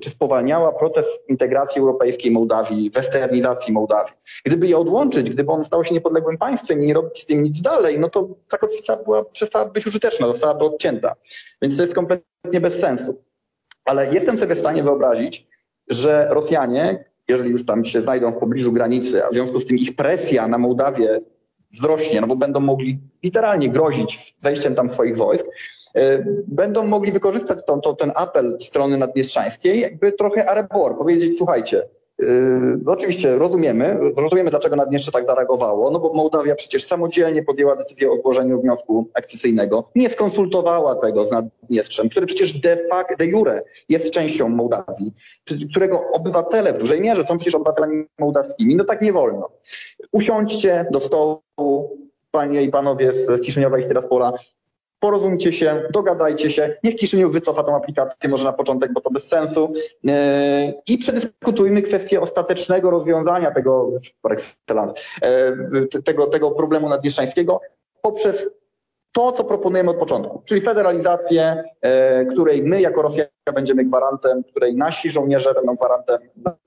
czy 0.01 0.09
spowalniała 0.09 0.71
proces 0.71 1.05
integracji 1.29 1.81
europejskiej 1.81 2.31
Mołdawii, 2.31 2.89
westernizacji 2.89 3.73
Mołdawii. 3.73 4.13
Gdyby 4.45 4.67
je 4.67 4.77
odłączyć, 4.77 5.29
gdyby 5.29 5.51
on 5.51 5.65
stał 5.65 5.83
się 5.83 5.93
niepodległym 5.93 6.37
państwem 6.37 6.83
i 6.83 6.85
nie 6.85 6.93
robić 6.93 7.21
z 7.21 7.25
tym 7.25 7.43
nic 7.43 7.61
dalej, 7.61 7.99
no 7.99 8.09
to 8.09 8.27
ta 8.49 8.57
kotwica 8.57 8.97
była, 8.97 9.25
przestała 9.25 9.65
być 9.65 9.87
użyteczna, 9.87 10.27
zostałaby 10.27 10.65
odcięta. 10.65 11.15
Więc 11.61 11.77
to 11.77 11.83
jest 11.83 11.95
kompletnie 11.95 12.61
bez 12.61 12.79
sensu. 12.79 13.21
Ale 13.85 14.13
jestem 14.13 14.37
sobie 14.37 14.55
w 14.55 14.59
stanie 14.59 14.83
wyobrazić, 14.83 15.47
że 15.87 16.27
Rosjanie, 16.29 17.05
jeżeli 17.27 17.49
już 17.49 17.65
tam 17.65 17.85
się 17.85 18.01
znajdą 18.01 18.31
w 18.31 18.37
pobliżu 18.37 18.71
granicy, 18.71 19.25
a 19.25 19.29
w 19.29 19.33
związku 19.33 19.61
z 19.61 19.65
tym 19.65 19.77
ich 19.77 19.95
presja 19.95 20.47
na 20.47 20.57
Mołdawię 20.57 21.19
wzrośnie, 21.73 22.21
no 22.21 22.27
bo 22.27 22.35
będą 22.35 22.59
mogli 22.59 22.99
literalnie 23.23 23.69
grozić 23.69 24.35
wejściem 24.41 24.75
tam 24.75 24.89
swoich 24.89 25.17
wojsk, 25.17 25.45
będą 26.47 26.83
mogli 26.83 27.11
wykorzystać 27.11 27.65
to, 27.65 27.77
to, 27.77 27.93
ten 27.93 28.11
apel 28.15 28.57
strony 28.61 28.97
naddniestrzańskiej, 28.97 29.79
jakby 29.79 30.11
trochę 30.11 30.49
arebor, 30.49 30.97
powiedzieć, 30.97 31.37
słuchajcie, 31.37 31.81
Yy, 32.19 32.79
oczywiście 32.85 33.35
rozumiemy, 33.35 33.99
rozumiemy 34.17 34.49
dlaczego 34.49 34.75
Naddniestrze 34.75 35.11
tak 35.11 35.25
zareagowało, 35.27 35.91
no 35.91 35.99
bo 35.99 36.13
Mołdawia 36.13 36.55
przecież 36.55 36.85
samodzielnie 36.85 37.43
podjęła 37.43 37.75
decyzję 37.75 38.11
o 38.11 38.21
złożeniu 38.21 38.61
wniosku 38.61 39.09
akcesyjnego, 39.13 39.89
nie 39.95 40.09
skonsultowała 40.09 40.95
tego 40.95 41.23
z 41.25 41.31
Naddniestrzem, 41.31 42.09
który 42.09 42.25
przecież 42.25 42.53
de 42.53 42.77
facto, 42.89 43.15
de 43.15 43.25
jure 43.25 43.61
jest 43.89 44.11
częścią 44.11 44.49
Mołdawii, 44.49 45.13
którego 45.71 46.09
obywatele 46.13 46.73
w 46.73 46.77
dużej 46.77 47.01
mierze 47.01 47.25
są 47.25 47.37
przecież 47.37 47.55
obywatelami 47.55 48.05
mołdawskimi, 48.19 48.75
no 48.75 48.83
tak 48.83 49.01
nie 49.01 49.13
wolno. 49.13 49.49
Usiądźcie 50.11 50.85
do 50.91 50.99
stołu, 50.99 51.41
panie 52.31 52.63
i 52.63 52.69
panowie 52.69 53.11
z 53.11 53.45
Ciszyniowa 53.45 53.77
i 53.77 53.83
z 53.83 53.87
Tyraspola, 53.87 54.33
porozumcie 55.05 55.53
się, 55.53 55.81
dogadajcie 55.93 56.51
się, 56.51 56.77
niech 56.83 56.95
Kiszyniów 56.95 57.33
wycofa 57.33 57.63
tą 57.63 57.75
aplikację 57.75 58.29
może 58.29 58.43
na 58.43 58.53
początek, 58.53 58.93
bo 58.93 59.01
to 59.01 59.09
bez 59.09 59.27
sensu 59.27 59.71
yy, 60.03 60.13
i 60.87 60.97
przedyskutujmy 60.97 61.81
kwestię 61.81 62.21
ostatecznego 62.21 62.91
rozwiązania 62.91 63.51
tego, 63.51 63.91
yy, 64.23 65.87
tego, 66.03 66.27
tego 66.27 66.51
problemu 66.51 66.89
naddniestrzańskiego 66.89 67.61
poprzez 68.01 68.49
to, 69.11 69.31
co 69.31 69.43
proponujemy 69.43 69.89
od 69.89 69.97
początku, 69.97 70.41
czyli 70.45 70.61
federalizację, 70.61 71.63
yy, 71.83 72.25
której 72.25 72.63
my 72.63 72.81
jako 72.81 73.01
Rosja 73.01 73.25
będziemy 73.55 73.85
gwarantem, 73.85 74.43
której 74.43 74.75
nasi 74.75 75.09
żołnierze 75.11 75.53
będą 75.53 75.75
gwarantem 75.75 76.17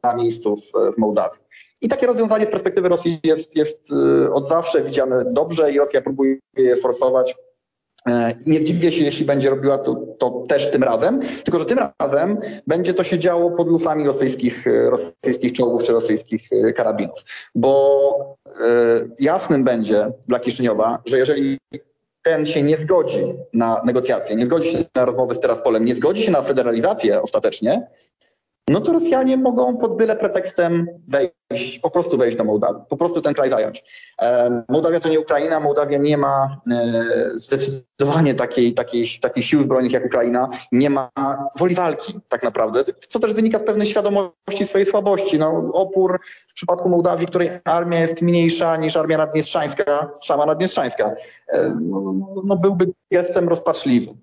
na 0.02 0.14
miejscu 0.14 0.56
w, 0.56 0.94
w 0.94 0.98
Mołdawii. 0.98 1.40
I 1.82 1.88
takie 1.88 2.06
rozwiązanie 2.06 2.44
z 2.44 2.50
perspektywy 2.50 2.88
Rosji 2.88 3.20
jest, 3.24 3.56
jest 3.56 3.92
od 4.32 4.48
zawsze 4.48 4.82
widziane 4.82 5.24
dobrze 5.24 5.72
i 5.72 5.78
Rosja 5.78 6.02
próbuje 6.02 6.36
je 6.56 6.76
forsować. 6.76 7.36
E, 8.08 8.34
nie 8.46 8.64
dziwię 8.64 8.92
się, 8.92 9.04
jeśli 9.04 9.24
będzie 9.24 9.50
robiła 9.50 9.78
to, 9.78 9.94
to, 10.18 10.30
też 10.48 10.70
tym 10.70 10.82
razem, 10.82 11.20
tylko 11.44 11.58
że 11.58 11.64
tym 11.64 11.78
razem 12.00 12.38
będzie 12.66 12.94
to 12.94 13.04
się 13.04 13.18
działo 13.18 13.50
pod 13.50 13.68
lufami 13.68 14.04
rosyjskich, 14.04 14.66
e, 14.66 14.90
rosyjskich 14.90 15.52
czołgów 15.52 15.84
czy 15.84 15.92
rosyjskich 15.92 16.48
e, 16.52 16.72
karabinów. 16.72 17.24
Bo 17.54 18.38
jasnym 19.18 19.64
będzie 19.64 20.06
dla 20.28 20.40
Kiszyniowa, 20.40 21.02
że 21.06 21.18
jeżeli 21.18 21.58
ten 22.22 22.46
się 22.46 22.62
nie 22.62 22.76
zgodzi 22.76 23.34
na 23.54 23.82
negocjacje, 23.84 24.36
nie 24.36 24.46
zgodzi 24.46 24.70
się 24.70 24.84
na 24.94 25.04
rozmowy 25.04 25.34
z 25.34 25.40
Teraspolem, 25.40 25.84
nie 25.84 25.94
zgodzi 25.94 26.22
się 26.22 26.30
na 26.30 26.42
federalizację 26.42 27.22
ostatecznie, 27.22 27.86
no 28.68 28.80
to 28.80 28.92
Rosjanie 28.92 29.36
mogą 29.36 29.76
pod 29.76 29.96
byle 29.96 30.16
pretekstem 30.16 30.86
wejść, 31.08 31.78
po 31.78 31.90
prostu 31.90 32.16
wejść 32.16 32.36
do 32.36 32.44
Mołdawii, 32.44 32.82
po 32.88 32.96
prostu 32.96 33.20
ten 33.20 33.34
kraj 33.34 33.50
zająć. 33.50 33.84
E, 34.22 34.62
Mołdawia 34.68 35.00
to 35.00 35.08
nie 35.08 35.20
Ukraina, 35.20 35.60
Mołdawia 35.60 35.98
nie 35.98 36.18
ma 36.18 36.60
e, 36.72 36.92
zdecydowanie 37.34 38.34
takiej, 38.34 38.74
takiej, 38.74 39.08
takiej 39.20 39.44
sił 39.44 39.62
zbrojnych 39.62 39.92
jak 39.92 40.06
Ukraina, 40.06 40.48
nie 40.72 40.90
ma 40.90 41.10
woli 41.58 41.74
walki 41.74 42.20
tak 42.28 42.42
naprawdę, 42.42 42.84
co 43.08 43.18
też 43.18 43.32
wynika 43.32 43.58
z 43.58 43.62
pewnej 43.62 43.86
świadomości 43.86 44.66
swojej 44.66 44.86
słabości. 44.86 45.38
No, 45.38 45.70
opór 45.72 46.20
w 46.48 46.54
przypadku 46.54 46.88
Mołdawii, 46.88 47.26
której 47.26 47.50
armia 47.64 48.00
jest 48.00 48.22
mniejsza 48.22 48.76
niż 48.76 48.96
armia 48.96 49.18
naddniestrzańska, 49.18 50.10
sama 50.26 50.46
naddniestrzańska, 50.46 51.14
e, 51.48 51.78
no, 51.80 52.14
no 52.44 52.56
byłby 52.56 52.92
gestem 53.12 53.48
rozpaczliwym. 53.48 54.16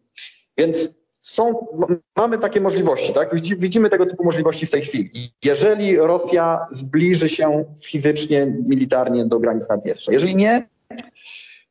Więc 0.58 1.05
są, 1.26 1.68
mamy 2.18 2.38
takie 2.38 2.62
możliwości, 2.62 3.14
tak? 3.14 3.36
Widzimy 3.36 3.90
tego 3.90 4.06
typu 4.06 4.26
możliwości 4.26 4.66
w 4.66 4.72
tej 4.72 4.82
chwili. 4.82 5.34
Jeżeli 5.44 5.98
Rosja 5.98 6.68
zbliży 6.72 7.30
się 7.30 7.66
fizycznie, 7.86 8.46
militarnie 8.68 9.26
do 9.26 9.40
granic 9.40 9.70
Naddniestrza, 9.70 10.12
jeżeli 10.12 10.36
nie, 10.36 10.68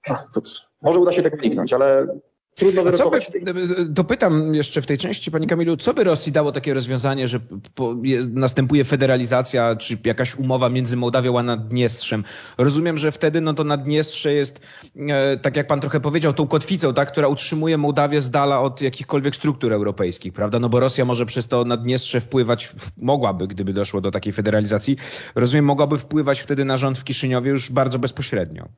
no, 0.08 0.16
cóż, 0.34 0.62
może 0.82 0.98
uda 0.98 1.12
się 1.12 1.22
tego 1.22 1.36
uniknąć, 1.36 1.72
ale 1.72 2.06
Trudno 2.54 2.82
wyrokować. 2.82 3.30
By, 3.44 3.84
dopytam 3.84 4.54
jeszcze 4.54 4.82
w 4.82 4.86
tej 4.86 4.98
części, 4.98 5.30
Pani 5.30 5.46
Kamilu, 5.46 5.76
co 5.76 5.94
by 5.94 6.04
Rosji 6.04 6.32
dało 6.32 6.52
takie 6.52 6.74
rozwiązanie, 6.74 7.28
że 7.28 7.40
po, 7.74 7.94
je, 8.02 8.26
następuje 8.32 8.84
federalizacja, 8.84 9.76
czy 9.76 9.98
jakaś 10.04 10.36
umowa 10.36 10.68
między 10.68 10.96
Mołdawią 10.96 11.38
a 11.38 11.42
Naddniestrzem? 11.42 12.24
Rozumiem, 12.58 12.98
że 12.98 13.12
wtedy 13.12 13.40
no 13.40 13.54
to 13.54 13.64
Naddniestrze 13.64 14.32
jest, 14.32 14.60
e, 15.08 15.36
tak 15.36 15.56
jak 15.56 15.66
Pan 15.66 15.80
trochę 15.80 16.00
powiedział, 16.00 16.32
tą 16.32 16.46
kotwicą, 16.46 16.94
tak, 16.94 17.08
która 17.08 17.28
utrzymuje 17.28 17.78
Mołdawię 17.78 18.20
z 18.20 18.30
dala 18.30 18.60
od 18.60 18.82
jakichkolwiek 18.82 19.36
struktur 19.36 19.72
europejskich, 19.72 20.32
prawda? 20.32 20.58
No 20.58 20.68
bo 20.68 20.80
Rosja 20.80 21.04
może 21.04 21.26
przez 21.26 21.48
to 21.48 21.64
Naddniestrze 21.64 22.20
wpływać, 22.20 22.72
mogłaby, 22.96 23.48
gdyby 23.48 23.72
doszło 23.72 24.00
do 24.00 24.10
takiej 24.10 24.32
federalizacji, 24.32 24.96
rozumiem, 25.34 25.64
mogłaby 25.64 25.98
wpływać 25.98 26.40
wtedy 26.40 26.64
na 26.64 26.76
rząd 26.76 26.98
w 26.98 27.04
Kiszyniowie 27.04 27.50
już 27.50 27.72
bardzo 27.72 27.98
bezpośrednio. 27.98 28.68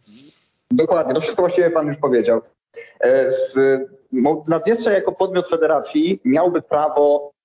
Dokładnie, 0.71 1.15
no 1.15 1.21
wszystko 1.21 1.43
właściwie 1.43 1.71
Pan 1.71 1.87
już 1.87 1.97
powiedział. 1.97 2.43
E, 3.05 3.31
Naddniestrze 4.49 4.93
jako 4.93 5.13
podmiot 5.13 5.49
federacji 5.49 6.21
miałby 6.25 6.63
prawo 6.63 7.37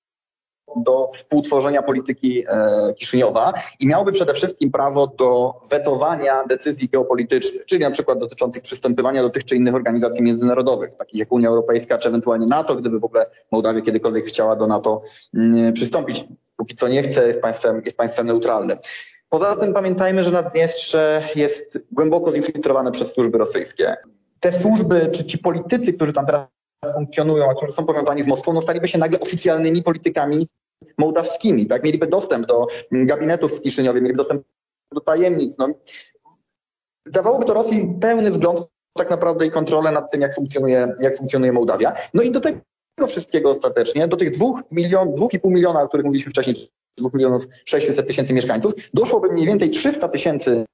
do 0.76 1.08
współtworzenia 1.08 1.82
polityki 1.82 2.44
e, 2.48 2.94
Kiszyniowa 2.94 3.54
i 3.80 3.88
miałby 3.88 4.12
przede 4.12 4.34
wszystkim 4.34 4.72
prawo 4.72 5.08
do 5.08 5.54
wetowania 5.70 6.44
decyzji 6.46 6.90
geopolitycznych, 6.90 7.66
czyli 7.66 7.82
na 7.82 7.92
przykład 7.92 8.20
dotyczących 8.20 8.64
przystępowania 8.64 9.22
do 9.22 9.30
tych 9.30 9.46
czy 9.46 9.56
innych 9.56 9.76
organizacji 9.76 10.24
międzynarodowych, 10.24 10.96
takich 10.96 11.20
jak 11.20 11.32
Unia 11.32 11.50
Europejska 11.50 11.98
czy 11.98 12.10
ewentualnie 12.10 12.48
NATO, 12.48 12.76
gdyby 12.76 13.00
w 13.00 13.04
ogóle 13.04 13.26
Mołdawia 13.52 13.82
kiedykolwiek 13.82 14.26
chciała 14.26 14.56
do 14.56 14.68
NATO 14.68 15.02
mm, 15.34 15.74
przystąpić. 15.74 16.26
Póki 16.56 16.76
co 16.76 16.88
nie 16.88 17.04
chce, 17.04 17.28
jest 17.28 17.42
państwem, 17.42 17.82
jest 17.86 17.98
państwem 17.98 18.28
neutralnym. 18.28 18.78
Poza 19.30 19.56
tym 19.56 19.74
pamiętajmy, 19.74 20.24
że 20.24 20.32
Naddniestrze 20.32 21.24
jest 21.36 21.86
głęboko 21.92 22.32
zinfiltrowane 22.32 22.92
przez 22.92 23.12
służby 23.12 23.38
rosyjskie 23.38 23.98
te 24.42 24.54
służby, 24.54 25.10
czy 25.14 25.26
ci 25.26 25.38
politycy, 25.38 25.94
którzy 25.94 26.14
tam 26.14 26.26
teraz 26.26 26.48
funkcjonują, 26.94 27.50
a 27.50 27.56
którzy 27.56 27.72
są 27.72 27.86
powiązani 27.86 28.24
z 28.24 28.28
Moskwą, 28.28 28.54
no 28.54 28.62
staliby 28.62 28.88
się 28.88 28.98
nagle 28.98 29.20
oficjalnymi 29.20 29.84
politykami 29.84 30.48
mołdawskimi, 30.98 31.68
tak? 31.68 31.84
Mieliby 31.84 32.08
dostęp 32.08 32.48
do 32.48 32.68
gabinetów 32.92 33.58
w 33.58 33.62
Kiszyniowie, 33.62 34.02
mieliby 34.02 34.18
dostęp 34.18 34.44
do 34.94 35.02
tajemnic. 35.02 35.58
No. 35.58 35.68
Dawałoby 37.06 37.46
to 37.46 37.54
Rosji 37.54 37.98
pełny 38.02 38.32
wgląd 38.32 38.68
tak 38.98 39.10
naprawdę 39.10 39.46
i 39.46 39.52
kontrolę 39.52 39.92
nad 39.92 40.12
tym, 40.12 40.22
jak 40.22 40.36
funkcjonuje, 40.36 40.94
jak 41.00 41.18
funkcjonuje 41.18 41.52
Mołdawia. 41.52 41.94
No 42.14 42.24
i 42.24 42.32
do 42.32 42.40
tego 42.40 42.62
wszystkiego 43.08 43.50
ostatecznie, 43.50 44.08
do 44.08 44.18
tych 44.18 44.32
dwóch 44.32 44.62
milion, 44.72 45.16
dwóch 45.16 45.34
i 45.34 45.40
pół 45.40 45.52
miliona, 45.52 45.82
o 45.82 45.88
których 45.88 46.06
mówiliśmy 46.06 46.32
wcześniej, 46.32 46.56
dwóch 46.98 47.14
milionów 47.14 47.48
600 47.66 48.08
tysięcy 48.08 48.34
mieszkańców, 48.34 48.74
doszłoby 48.94 49.32
mniej 49.32 49.48
więcej 49.48 49.70
300 49.70 50.08
tysięcy 50.08 50.66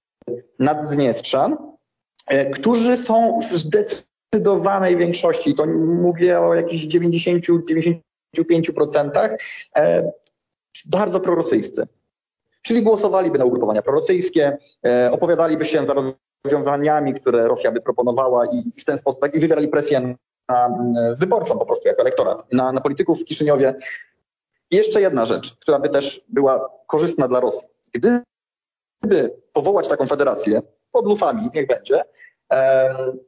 naddniestrzan, 0.60 1.54
e, 1.54 1.77
którzy 2.54 2.98
są 2.98 3.40
w 3.52 3.58
zdecydowanej 3.58 4.98
większości, 4.98 5.56
to 5.56 5.66
mówię 6.02 6.40
o 6.40 6.56
jakichś 6.56 6.86
90-95%, 6.86 9.38
e, 9.76 10.12
bardzo 10.86 11.20
prorosyjscy. 11.20 11.88
Czyli 12.62 12.84
głosowaliby 12.84 13.40
na 13.40 13.46
ugrupowania 13.46 13.82
prorosyjskie, 13.82 14.58
e, 14.86 15.12
opowiadaliby 15.12 15.66
się 15.66 15.86
za 15.86 15.96
rozwiązaniami, 16.44 17.14
które 17.14 17.48
Rosja 17.48 17.72
by 17.72 17.82
proponowała 17.82 18.46
i 18.46 18.82
w 18.82 18.86
ten 18.86 18.98
sposób 18.98 19.22
tak, 19.22 19.36
i 19.36 19.40
wywierali 19.40 19.68
presję 19.68 20.16
na 20.50 20.70
wyborczą 21.20 21.60
po 21.60 21.66
prostu 21.66 21.88
jako 21.88 22.02
elektorat, 22.02 22.54
na, 22.54 22.72
na 22.72 22.82
polityków 22.82 23.22
w 23.22 23.26
Kiszyniowie. 23.26 23.74
I 24.72 24.76
jeszcze 24.76 25.02
jedna 25.02 25.26
rzecz, 25.26 25.56
która 25.56 25.80
by 25.80 25.90
też 25.90 26.26
była 26.30 26.70
korzystna 26.88 27.28
dla 27.28 27.40
Rosji. 27.40 27.68
Gdyby 27.94 29.32
powołać 29.54 29.88
taką 29.88 30.06
federację 30.06 30.62
pod 30.98 31.06
lufami, 31.06 31.50
niech 31.56 31.68
będzie, 31.68 32.04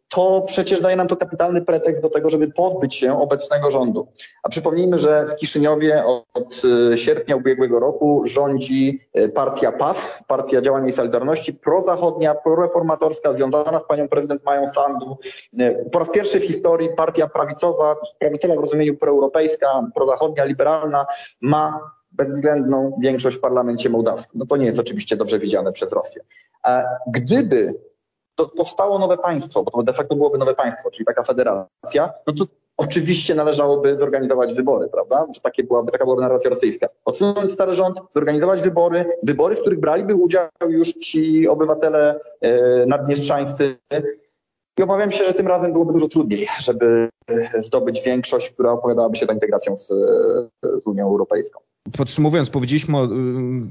to 0.10 0.44
przecież 0.48 0.82
daje 0.82 0.96
nam 0.96 1.08
to 1.08 1.18
kapitalny 1.18 1.62
pretekst 1.62 2.02
do 2.02 2.10
tego, 2.10 2.30
żeby 2.30 2.52
pozbyć 2.52 2.96
się 2.96 3.22
obecnego 3.22 3.72
rządu. 3.72 4.08
A 4.44 4.50
przypomnijmy, 4.50 5.00
że 5.00 5.26
w 5.26 5.36
Kiszyniowie 5.36 6.04
od 6.06 6.62
e, 6.94 6.98
sierpnia 6.98 7.36
ubiegłego 7.36 7.80
roku 7.80 8.24
rządzi 8.26 9.00
e, 9.14 9.30
partia 9.30 9.72
PAS, 9.72 9.98
Partia 10.28 10.62
Działania 10.62 10.90
i 10.90 10.94
Solidarności, 10.94 11.54
prozachodnia, 11.54 12.36
proreformatorska, 12.36 13.34
związana 13.34 13.80
z 13.80 13.88
panią 13.88 14.10
prezydent 14.10 14.46
Mają 14.46 14.72
Sandu. 14.74 15.18
E, 15.60 15.86
po 15.86 16.00
raz 16.00 16.10
pierwszy 16.10 16.40
w 16.40 16.44
historii 16.44 16.90
partia 16.98 17.28
prawicowa, 17.28 17.96
prawicowa 18.20 18.56
w 18.56 18.60
rozumieniu 18.60 18.98
proeuropejska, 18.98 19.84
prozachodnia, 19.96 20.46
liberalna 20.46 21.06
ma 21.42 21.80
bezwzględną 22.12 22.98
większość 23.02 23.38
w 23.38 23.40
parlamencie 23.40 23.90
mołdawskim. 23.90 24.40
No 24.40 24.46
to 24.46 24.58
nie 24.58 24.66
jest 24.66 24.80
oczywiście 24.80 25.18
dobrze 25.18 25.40
widziane 25.40 25.72
przez 25.72 25.94
Rosję. 25.94 26.22
Gdyby 27.08 27.74
to 28.36 28.46
powstało 28.46 29.00
nowe 29.00 29.18
państwo, 29.18 29.64
bo 29.64 29.72
to 29.72 29.84
de 29.84 29.94
facto 29.94 30.16
byłoby 30.16 30.38
nowe 30.38 30.56
państwo, 30.56 30.92
czyli 30.92 31.06
taka 31.06 31.24
federacja, 31.24 32.14
no 32.28 32.34
to 32.34 32.46
oczywiście 32.78 33.36
należałoby 33.36 33.98
zorganizować 33.98 34.54
wybory, 34.54 34.88
prawda? 34.88 35.26
Takie 35.44 35.64
byłaby, 35.64 35.92
taka 35.92 36.06
byłaby 36.06 36.22
narracja 36.22 36.50
rosyjska. 36.50 36.88
Odsunąć 37.06 37.52
stary 37.52 37.74
rząd, 37.74 38.00
zorganizować 38.16 38.62
wybory, 38.62 39.06
wybory, 39.24 39.56
w 39.56 39.62
których 39.62 39.80
braliby 39.80 40.16
udział 40.16 40.48
już 40.70 40.94
ci 40.94 41.48
obywatele 41.48 42.20
e, 42.42 42.86
naddniestrzańscy. 42.86 43.76
I 44.80 44.84
obawiam 44.84 45.12
się, 45.12 45.24
że 45.24 45.34
tym 45.34 45.48
razem 45.48 45.74
byłoby 45.74 45.94
dużo 45.94 46.08
trudniej, 46.08 46.48
żeby 46.60 47.10
zdobyć 47.60 48.02
większość, 48.02 48.50
która 48.50 48.72
opowiadałaby 48.72 49.16
się 49.16 49.26
za 49.26 49.34
integracją 49.34 49.78
z, 49.78 49.88
z 50.64 50.86
Unią 50.86 51.08
Europejską. 51.08 51.60
Podsumowując, 51.98 52.50
powiedzieliśmy 52.50 52.98
o, 52.98 53.06
y, 53.06 53.10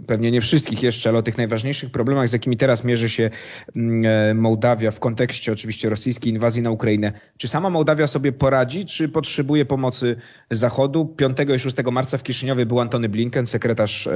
pewnie 0.07 0.31
nie 0.31 0.41
wszystkich 0.41 0.83
jeszcze, 0.83 1.09
ale 1.09 1.19
o 1.19 1.23
tych 1.23 1.39
najważniejszych 1.39 1.91
problemach, 1.91 2.29
z 2.29 2.33
jakimi 2.33 2.57
teraz 2.57 2.85
mierzy 2.85 3.09
się 3.09 3.31
mm, 3.77 4.07
e, 4.07 4.35
Mołdawia 4.35 4.91
w 4.91 5.01
kontekście 5.01 5.53
oczywiście 5.53 5.91
rosyjskiej 5.91 6.33
inwazji 6.33 6.63
na 6.63 6.71
Ukrainę. 6.71 7.13
Czy 7.37 7.49
sama 7.49 7.71
Mołdawia 7.71 8.07
sobie 8.07 8.33
poradzi, 8.33 8.85
czy 8.85 9.09
potrzebuje 9.09 9.65
pomocy 9.65 10.17
Zachodu? 10.51 11.07
5 11.07 11.39
i 11.57 11.59
6 11.59 11.77
marca 11.93 12.19
w 12.19 12.23
Kiszyniowie 12.23 12.67
był 12.67 12.81
Antony 12.81 13.09
Blinken, 13.09 13.47
sekretarz 13.47 14.09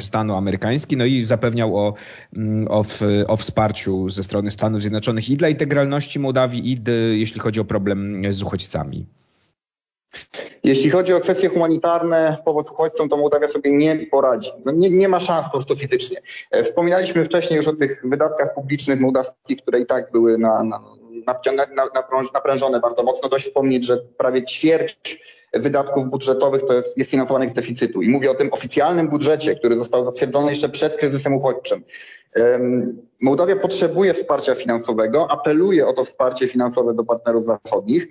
stanu 0.00 0.36
amerykański, 0.36 0.96
no 0.96 1.04
i 1.04 1.22
zapewniał 1.22 1.76
o, 1.76 1.94
mm, 2.36 2.68
o, 2.68 2.84
o 3.26 3.36
wsparciu 3.36 4.08
ze 4.08 4.24
strony 4.24 4.50
Stanów 4.50 4.80
Zjednoczonych 4.80 5.30
i 5.30 5.36
dla 5.36 5.48
integralności 5.48 6.18
Mołdawii, 6.18 6.72
i 6.72 6.80
jeśli 7.18 7.40
chodzi 7.40 7.60
o 7.60 7.64
problem 7.64 8.22
z 8.30 8.42
uchodźcami. 8.42 9.06
Jeśli 10.64 10.90
chodzi 10.90 11.14
o 11.14 11.20
kwestie 11.20 11.48
humanitarne, 11.48 12.36
pomoc 12.44 12.70
uchodźcom, 12.70 13.08
to 13.08 13.16
Mołdawia 13.16 13.48
sobie 13.48 13.72
nie 13.72 14.06
poradzi. 14.06 14.50
No 14.64 14.72
nie, 14.72 14.90
nie, 14.90 15.08
ma 15.08 15.20
szans 15.20 15.44
po 15.44 15.50
prostu 15.50 15.76
fizycznie. 15.76 16.22
E, 16.50 16.62
wspominaliśmy 16.62 17.24
wcześniej 17.24 17.56
już 17.56 17.68
o 17.68 17.76
tych 17.76 18.02
wydatkach 18.04 18.54
publicznych 18.54 19.00
mołdawskich, 19.00 19.62
które 19.62 19.80
i 19.80 19.86
tak 19.86 20.12
były 20.12 20.38
na, 20.38 20.62
na, 20.62 20.80
na, 21.26 21.66
naprężone 22.34 22.80
bardzo 22.80 23.02
mocno. 23.02 23.28
Dość 23.28 23.46
wspomnieć, 23.46 23.86
że 23.86 23.96
prawie 23.96 24.44
ćwierć 24.44 25.20
wydatków 25.54 26.10
budżetowych 26.10 26.62
to 26.66 26.72
jest, 26.72 26.98
jest 26.98 27.10
finansowanych 27.10 27.50
z 27.50 27.52
deficytu. 27.52 28.02
I 28.02 28.08
mówię 28.08 28.30
o 28.30 28.34
tym 28.34 28.52
oficjalnym 28.52 29.08
budżecie, 29.08 29.54
który 29.54 29.78
został 29.78 30.04
zatwierdzony 30.04 30.50
jeszcze 30.50 30.68
przed 30.68 30.96
kryzysem 30.96 31.34
uchodźczym. 31.34 31.82
Mołdawia 33.20 33.56
potrzebuje 33.56 34.14
wsparcia 34.14 34.54
finansowego, 34.54 35.30
apeluje 35.30 35.86
o 35.86 35.92
to 35.92 36.04
wsparcie 36.04 36.48
finansowe 36.48 36.94
do 36.94 37.04
partnerów 37.04 37.44
zachodnich. 37.44 38.08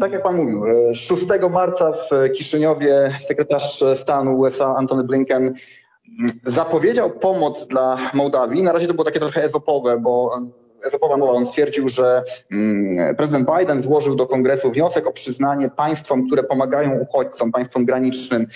Tak 0.00 0.12
jak 0.12 0.22
Pan 0.22 0.36
mówił, 0.36 0.64
6 0.94 1.22
e, 1.30 1.50
marca 1.50 1.92
w 1.92 2.32
Kiszyniowie 2.32 3.18
sekretarz 3.28 3.84
stanu 3.96 4.38
USA 4.38 4.76
Antony 4.76 5.04
Blinken 5.04 5.42
mm, 5.42 6.32
zapowiedział 6.46 7.10
pomoc 7.10 7.66
dla 7.66 8.10
Mołdawii. 8.14 8.62
Na 8.62 8.72
razie 8.72 8.86
to 8.86 8.94
było 8.94 9.04
takie 9.04 9.20
trochę 9.20 9.44
ezopowe, 9.44 9.98
bo 9.98 10.40
Ezopowa 10.84 11.16
mowa, 11.16 11.32
on 11.32 11.46
stwierdził, 11.46 11.88
że 11.88 12.22
mm, 12.52 13.16
prezydent 13.16 13.48
Biden 13.58 13.82
złożył 13.82 14.16
do 14.16 14.26
kongresu 14.26 14.70
wniosek 14.70 15.06
o 15.06 15.12
przyznanie 15.12 15.70
państwom, 15.76 16.26
które 16.26 16.44
pomagają 16.44 16.98
uchodźcom, 16.98 17.52
państwom 17.52 17.84
granicznym, 17.84 18.46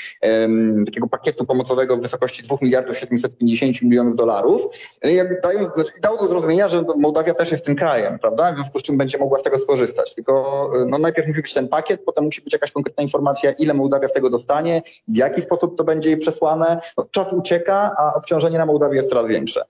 takiego 0.87 1.07
pakietu 1.09 1.45
pomocowego 1.45 1.97
w 1.97 2.01
wysokości 2.01 2.43
2 2.43 2.57
miliardów 2.63 2.99
750 2.99 3.83
milionów 3.83 4.17
dolarów. 4.17 4.67
I 5.05 5.21
dając, 5.43 5.75
znaczy, 5.75 5.93
dał 6.03 6.17
do 6.17 6.29
zrozumienia, 6.29 6.69
że 6.69 6.85
Mołdawia 6.97 7.35
też 7.35 7.53
jest 7.53 7.65
tym 7.65 7.77
krajem, 7.77 8.19
prawda? 8.19 8.53
W 8.53 8.55
związku 8.55 8.79
z 8.79 8.83
czym 8.83 8.97
będzie 8.97 9.19
mogła 9.19 9.39
z 9.39 9.43
tego 9.43 9.59
skorzystać. 9.59 10.15
Tylko 10.15 10.71
no, 10.89 10.99
najpierw 10.99 11.29
musi 11.29 11.43
być 11.43 11.55
ten 11.55 11.69
pakiet, 11.69 12.05
potem 12.05 12.25
musi 12.25 12.43
być 12.43 12.53
jakaś 12.53 12.73
konkretna 12.73 13.03
informacja, 13.03 13.53
ile 13.53 13.75
Mołdawia 13.75 14.09
z 14.09 14.13
tego 14.13 14.31
dostanie, 14.31 14.83
w 15.09 15.17
jaki 15.17 15.43
sposób 15.43 15.79
to 15.79 15.85
będzie 15.85 16.09
jej 16.09 16.19
przesłane. 16.19 16.81
No, 16.99 17.07
czas 17.11 17.33
ucieka, 17.33 17.93
a 17.99 18.15
obciążenie 18.15 18.59
na 18.59 18.67
Mołdawię 18.67 18.97
jest 18.97 19.09
coraz 19.09 19.27
większe. 19.27 19.65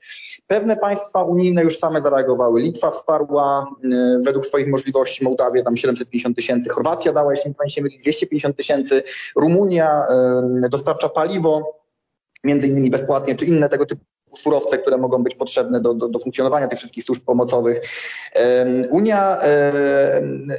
Pewne 0.46 0.76
państwa 0.76 1.24
unijne 1.24 1.62
już 1.62 1.78
same 1.78 2.02
zareagowały. 2.02 2.43
Litwa 2.56 2.90
wsparła 2.90 3.66
y, 3.84 3.88
według 4.24 4.46
swoich 4.46 4.68
możliwości 4.68 5.24
Mołdawię 5.24 5.62
tam 5.62 5.76
750 5.76 6.36
tysięcy, 6.36 6.70
Chorwacja 6.70 7.12
dała, 7.12 7.34
jeśli 7.34 7.50
nie 7.50 7.54
pamiętam, 7.54 7.98
250 8.00 8.56
tysięcy, 8.56 9.02
Rumunia 9.36 10.06
y, 10.64 10.68
dostarcza 10.68 11.08
paliwo, 11.08 11.80
między 12.44 12.66
innymi 12.66 12.90
bezpłatnie, 12.90 13.34
czy 13.34 13.44
inne 13.44 13.68
tego 13.68 13.86
typu 13.86 14.04
surowce, 14.36 14.78
które 14.78 14.96
mogą 14.96 15.22
być 15.22 15.34
potrzebne 15.34 15.80
do, 15.80 15.94
do, 15.94 16.08
do 16.08 16.18
funkcjonowania 16.18 16.68
tych 16.68 16.78
wszystkich 16.78 17.04
służb 17.04 17.24
pomocowych. 17.24 17.80
Unia 18.90 19.38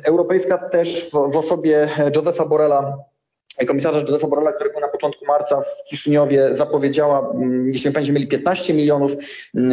Europejska 0.03 0.57
też 0.57 1.09
w, 1.09 1.11
w 1.11 1.35
osobie 1.35 1.89
Josefa 2.15 2.45
Borrella 2.45 2.97
komisarza 3.67 3.99
Józefa 3.99 4.27
Borrella, 4.27 4.51
którego 4.51 4.79
na 4.79 4.87
początku 4.87 5.25
marca 5.25 5.61
w 5.61 5.89
Kiszyniowie 5.89 6.55
zapowiedziała, 6.55 7.31
mm, 7.33 7.67
jeśli 7.67 7.91
będziemy 7.91 8.19
mieli 8.19 8.29
15 8.29 8.73
milionów 8.73 9.11
mm, 9.55 9.71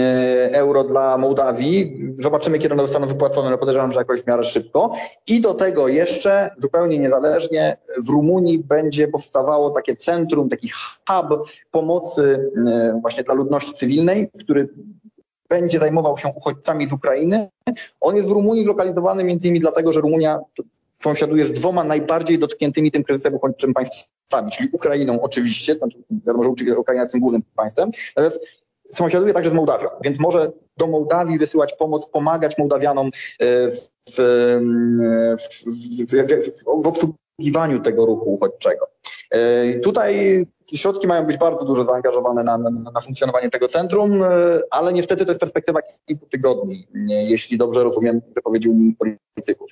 euro 0.55 0.85
dla 0.85 1.19
Mołdawii. 1.19 1.99
Zobaczymy, 2.19 2.59
kiedy 2.59 2.75
one 2.75 2.83
zostaną 2.83 3.07
wypłacone, 3.07 3.49
ale 3.49 3.59
podejrzewam, 3.59 3.93
że 3.93 3.99
jakoś 3.99 4.23
w 4.23 4.27
miarę 4.27 4.45
szybko. 4.45 4.93
I 5.27 5.41
do 5.41 5.55
tego 5.55 5.89
jeszcze 5.89 6.51
zupełnie 6.59 6.99
niezależnie 6.99 7.77
w 8.07 8.09
Rumunii 8.09 8.59
będzie 8.59 9.09
powstawało 9.09 9.71
takie 9.71 9.97
centrum, 9.97 10.49
taki 10.49 10.69
hub 10.71 11.49
pomocy 11.71 12.51
mm, 12.57 13.01
właśnie 13.01 13.23
dla 13.23 13.35
ludności 13.35 13.73
cywilnej, 13.73 14.31
który 14.41 14.69
będzie 15.49 15.79
zajmował 15.79 16.19
się 16.19 16.29
uchodźcami 16.37 16.89
z 16.89 16.93
Ukrainy. 16.93 17.49
On 18.01 18.17
jest 18.17 18.29
w 18.29 18.33
Rumunii 18.33 18.65
zlokalizowany 18.65 19.25
między 19.25 19.47
innymi 19.47 19.61
dlatego, 19.61 19.93
że 19.93 20.01
Rumunia 20.01 20.39
sąsiaduje 21.03 21.47
z 21.47 21.53
dwoma 21.53 21.85
najbardziej 21.85 22.39
dotkniętymi 22.39 22.91
tym 22.91 23.05
kryzysem 23.05 23.35
uchodźczym 23.35 23.75
państwami, 23.75 24.53
czyli 24.53 24.69
Ukrainą 24.73 25.21
oczywiście, 25.21 25.75
znaczy 25.75 25.99
wiadomo, 26.27 26.43
że 26.43 26.79
Ukraina 26.79 27.03
jest 27.03 27.13
tym 27.13 27.21
głównym 27.21 27.43
państwem, 27.57 27.91
natomiast 28.17 28.47
sąsiaduje 28.95 29.33
także 29.33 29.51
z 29.51 29.53
Mołdawią, 29.53 29.89
więc 30.05 30.21
może 30.21 30.53
do 30.77 30.87
Mołdawii 30.87 31.39
wysyłać 31.39 31.73
pomoc, 31.73 32.07
pomagać 32.07 32.59
Mołdawianom 32.59 33.07
e, 33.07 33.71
w, 33.71 33.91
w, 34.11 34.17
w, 36.09 36.83
w 36.83 36.87
obsługiwaniu 36.87 37.81
tego 37.81 38.07
ruchu 38.07 38.35
uchodźczego. 38.35 38.89
E, 39.31 39.79
tutaj 39.79 40.45
środki 40.75 41.07
mają 41.07 41.27
być 41.27 41.37
bardzo 41.37 41.65
dużo 41.65 41.85
zaangażowane 41.85 42.45
na, 42.45 42.59
na, 42.59 43.01
funkcjonowanie 43.01 43.51
tego 43.51 43.69
centrum, 43.69 44.23
e, 44.23 44.61
ale 44.71 44.93
niestety 44.93 45.25
to 45.25 45.31
jest 45.31 45.41
perspektywa 45.41 45.81
kilku 46.07 46.27
tygodni, 46.27 46.87
jeśli 47.09 47.59
dobrze 47.59 47.85
rozumiem 47.85 48.21
wypowiedzi 48.35 48.71
polityków. 48.99 49.71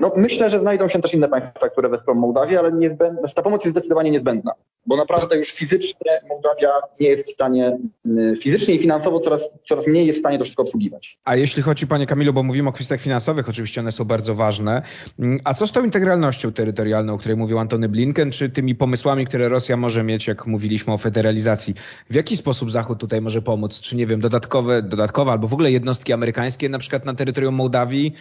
No, 0.00 0.12
myślę, 0.16 0.50
że 0.50 0.60
znajdą 0.60 0.88
się 0.88 1.00
też 1.02 1.14
inne 1.14 1.28
państwa, 1.28 1.68
które 1.68 1.88
wesprą 1.88 2.14
Mołdawię, 2.14 2.58
ale 2.58 2.72
niezbędna, 2.72 3.28
ta 3.34 3.42
pomoc 3.42 3.64
jest 3.64 3.76
zdecydowanie 3.76 4.10
niezbędna, 4.10 4.52
bo 4.86 4.96
naprawdę 4.96 5.36
już 5.36 5.50
fizycznie 5.50 6.20
Mołdawia 6.28 6.70
nie 7.00 7.08
jest 7.08 7.30
w 7.30 7.34
stanie, 7.34 7.78
y, 8.06 8.36
fizycznie 8.36 8.74
i 8.74 8.78
finansowo 8.78 9.20
coraz, 9.20 9.50
coraz 9.64 9.86
mniej 9.86 10.06
jest 10.06 10.18
w 10.18 10.22
stanie 10.22 10.38
to 10.38 10.44
wszystko 10.44 10.62
obsługiwać. 10.62 11.18
A 11.24 11.36
jeśli 11.36 11.62
chodzi, 11.62 11.86
panie 11.86 12.06
Kamilu, 12.06 12.32
bo 12.32 12.42
mówimy 12.42 12.68
o 12.68 12.72
kwestiach 12.72 13.00
finansowych, 13.00 13.48
oczywiście 13.48 13.80
one 13.80 13.92
są 13.92 14.04
bardzo 14.04 14.34
ważne, 14.34 14.82
mm, 15.18 15.40
a 15.44 15.54
co 15.54 15.66
z 15.66 15.72
tą 15.72 15.84
integralnością 15.84 16.52
terytorialną, 16.52 17.14
o 17.14 17.18
której 17.18 17.36
mówił 17.36 17.58
Antony 17.58 17.88
Blinken, 17.88 18.30
czy 18.30 18.50
tymi 18.50 18.74
pomysłami, 18.74 19.26
które 19.26 19.48
Rosja 19.48 19.76
może 19.76 20.02
mieć, 20.02 20.26
jak 20.26 20.46
mówiliśmy 20.46 20.92
o 20.92 20.98
federalizacji? 20.98 21.74
W 22.10 22.14
jaki 22.14 22.36
sposób 22.36 22.70
Zachód 22.70 22.98
tutaj 22.98 23.20
może 23.20 23.42
pomóc? 23.42 23.80
Czy, 23.80 23.96
nie 23.96 24.06
wiem, 24.06 24.20
dodatkowe, 24.20 24.82
dodatkowe 24.82 25.32
albo 25.32 25.48
w 25.48 25.52
ogóle 25.52 25.70
jednostki 25.70 26.12
amerykańskie 26.12 26.68
na 26.68 26.78
przykład 26.78 27.04
na 27.04 27.14
terytorium 27.14 27.54
Mołdawii, 27.54 28.14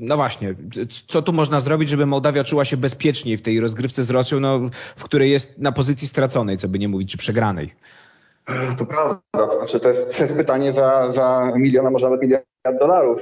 no 0.00 0.16
właśnie, 0.16 0.54
co 1.08 1.22
tu 1.22 1.32
można 1.32 1.60
zrobić, 1.60 1.88
żeby 1.88 2.06
Mołdawia 2.06 2.44
czuła 2.44 2.64
się 2.64 2.76
bezpieczniej 2.76 3.36
w 3.36 3.42
tej 3.42 3.60
rozgrywce 3.60 4.02
z 4.02 4.10
Rosją, 4.10 4.40
no, 4.40 4.60
w 4.96 5.04
której 5.04 5.30
jest 5.30 5.58
na 5.58 5.72
pozycji 5.72 6.08
straconej, 6.08 6.56
co 6.56 6.68
by 6.68 6.78
nie 6.78 6.88
mówić, 6.88 7.10
czy 7.10 7.18
przegranej? 7.18 7.74
To 8.78 8.86
prawda. 8.86 9.56
Znaczy, 9.58 9.80
to, 9.80 9.88
jest, 9.88 10.16
to 10.16 10.22
jest 10.22 10.36
pytanie 10.36 10.72
za, 10.72 11.12
za 11.12 11.52
milion, 11.56 11.86
a 11.86 11.90
może 11.90 12.10
nawet 12.10 12.22
miliard 12.64 12.80
dolarów. 12.80 13.20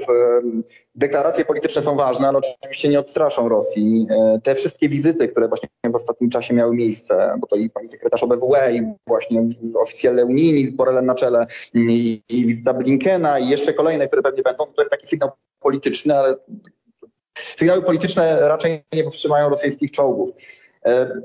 Deklaracje 0.94 1.44
polityczne 1.44 1.83
są 1.83 1.96
ważne, 1.96 2.29
ale 2.29 2.38
oczywiście 2.38 2.88
nie 2.88 3.00
odstraszą 3.00 3.48
Rosji. 3.48 4.07
E, 4.11 4.38
te 4.42 4.55
wszystkie 4.55 4.88
wizyty, 4.88 5.29
które 5.29 5.48
właśnie 5.48 5.68
w 5.92 5.94
ostatnim 5.94 6.31
czasie 6.31 6.55
miały 6.55 6.76
miejsce, 6.76 7.35
bo 7.38 7.46
to 7.46 7.57
i 7.57 7.70
pani 7.70 7.88
sekretarz 7.88 8.22
OBWE, 8.22 8.72
i 8.72 8.83
właśnie 9.07 9.48
oficjalne 9.74 10.24
unijni 10.24 10.66
z 10.66 10.70
Borelem 10.70 11.07
na 11.07 11.14
czele, 11.14 11.46
i, 11.74 12.22
i 12.29 12.46
wizyta 12.46 12.74
Blinkena, 12.74 13.38
i 13.38 13.48
jeszcze 13.48 13.74
kolejne, 13.74 14.07
które 14.07 14.22
pewnie 14.22 14.42
będą, 14.42 14.66
to 14.66 14.83
jest 14.83 14.90
taki 14.90 15.07
sygnał 15.07 15.31
polityczny, 15.61 16.18
ale 16.18 16.35
sygnały 17.57 17.83
polityczne 17.83 18.48
raczej 18.48 18.85
nie 18.92 19.05
powstrzymają 19.05 19.48
rosyjskich 19.48 19.90
czołgów. 19.90 20.31
E, 20.87 21.20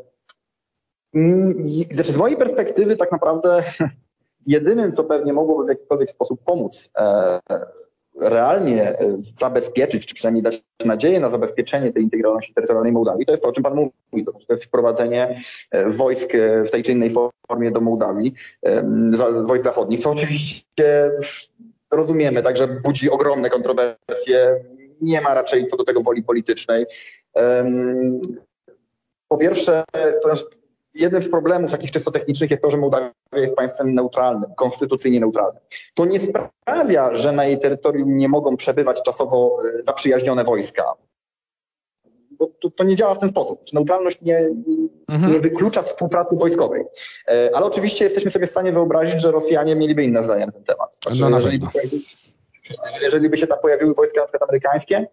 znaczy 1.91 2.12
z 2.12 2.17
mojej 2.17 2.38
perspektywy 2.38 2.95
tak 2.95 3.12
naprawdę 3.12 3.63
jedynym, 4.47 4.91
co 4.91 5.04
pewnie 5.04 5.34
mogłoby 5.34 5.65
w 5.65 5.69
jakikolwiek 5.69 6.10
sposób 6.10 6.43
pomóc 6.45 6.89
e, 6.97 7.39
realnie 8.21 8.93
zabezpieczyć, 9.39 10.06
czy 10.06 10.15
przynajmniej 10.15 10.43
dać 10.43 10.63
nadzieję 10.86 11.19
na 11.19 11.30
zabezpieczenie 11.30 11.93
tej 11.93 12.04
integralności 12.04 12.54
terytorialnej 12.54 12.91
Mołdawii, 12.91 13.25
to 13.25 13.32
jest 13.32 13.43
to, 13.43 13.49
o 13.49 13.51
czym 13.51 13.63
Pan 13.63 13.75
mówi, 13.75 14.25
to, 14.25 14.32
jest 14.49 14.65
wprowadzenie 14.65 15.41
e, 15.71 15.89
wojsk 15.89 16.34
w 16.65 16.69
tej 16.69 16.84
czy 16.84 16.91
innej 16.91 17.12
formie 17.49 17.71
do 17.71 17.82
Mołdawii, 17.82 18.34
wojsk 19.43 19.63
zachodnich, 19.63 19.99
co 19.99 20.12
oczywiście 20.12 21.12
rozumiemy, 21.93 22.43
także 22.43 22.67
budzi 22.67 23.10
ogromne 23.10 23.49
kontrowersje, 23.49 24.56
nie 25.01 25.21
ma 25.21 25.34
raczej 25.34 25.67
co 25.67 25.78
do 25.78 25.84
tego 25.84 26.01
woli 26.01 26.23
politycznej. 26.23 26.86
Po 29.28 29.38
pierwsze, 29.38 29.84
to 30.23 30.30
jest 30.30 30.64
jednym 30.95 31.23
z 31.23 31.29
problemów 31.29 31.71
takich 31.71 31.91
czysto 31.91 32.12
technicznych 32.12 32.51
jest 32.51 32.63
to, 32.63 32.71
że 32.71 32.77
Mołdawia 32.77 33.12
jest 33.34 33.55
państwem 33.55 33.93
neutralnym, 33.93 34.53
konstytucyjnie 34.55 35.19
neutralnym. 35.19 35.62
To 35.93 36.05
nie 36.05 36.19
sprawia, 36.19 37.15
że 37.15 37.31
na 37.31 37.45
jej 37.45 37.60
terytorium 37.60 38.17
nie 38.17 38.29
mogą 38.29 38.58
przebywać 38.58 39.01
czasowo 39.03 39.58
e, 39.79 39.84
zaprzyjaźnione 39.84 40.43
wojska. 40.43 40.84
Bo 42.31 42.47
to, 42.60 42.69
to 42.69 42.84
nie 42.84 42.95
działa 42.95 43.15
w 43.15 43.17
ten 43.17 43.29
sposób. 43.29 43.62
Neutralność 43.73 44.21
nie, 44.21 44.49
mhm. 45.08 45.34
nie 45.34 45.39
wyklucza 45.39 45.84
współpracy 45.84 46.36
wojskowej. 46.36 46.84
E, 47.27 47.49
ale 47.53 47.65
oczywiście 47.65 48.05
jesteśmy 48.05 48.31
sobie 48.31 48.47
w 48.47 48.51
stanie 48.51 48.71
wyobrazić, 48.71 49.21
że 49.21 49.31
Rosjanie 49.31 49.75
mieliby 49.75 50.03
inne 50.03 50.23
zdanie 50.23 50.45
na 50.45 50.51
ten 50.51 50.63
temat. 50.63 50.99
Znaczy, 51.03 51.21
no, 51.21 51.38
jeżeli, 51.38 51.62
jeżeli 53.01 53.29
by 53.29 53.38
się 53.38 53.47
tam 53.47 53.60
pojawiły 53.60 53.93
wojska 53.93 54.21
na 54.21 54.27
przykład 54.27 54.49
amerykańskie, 54.49 55.08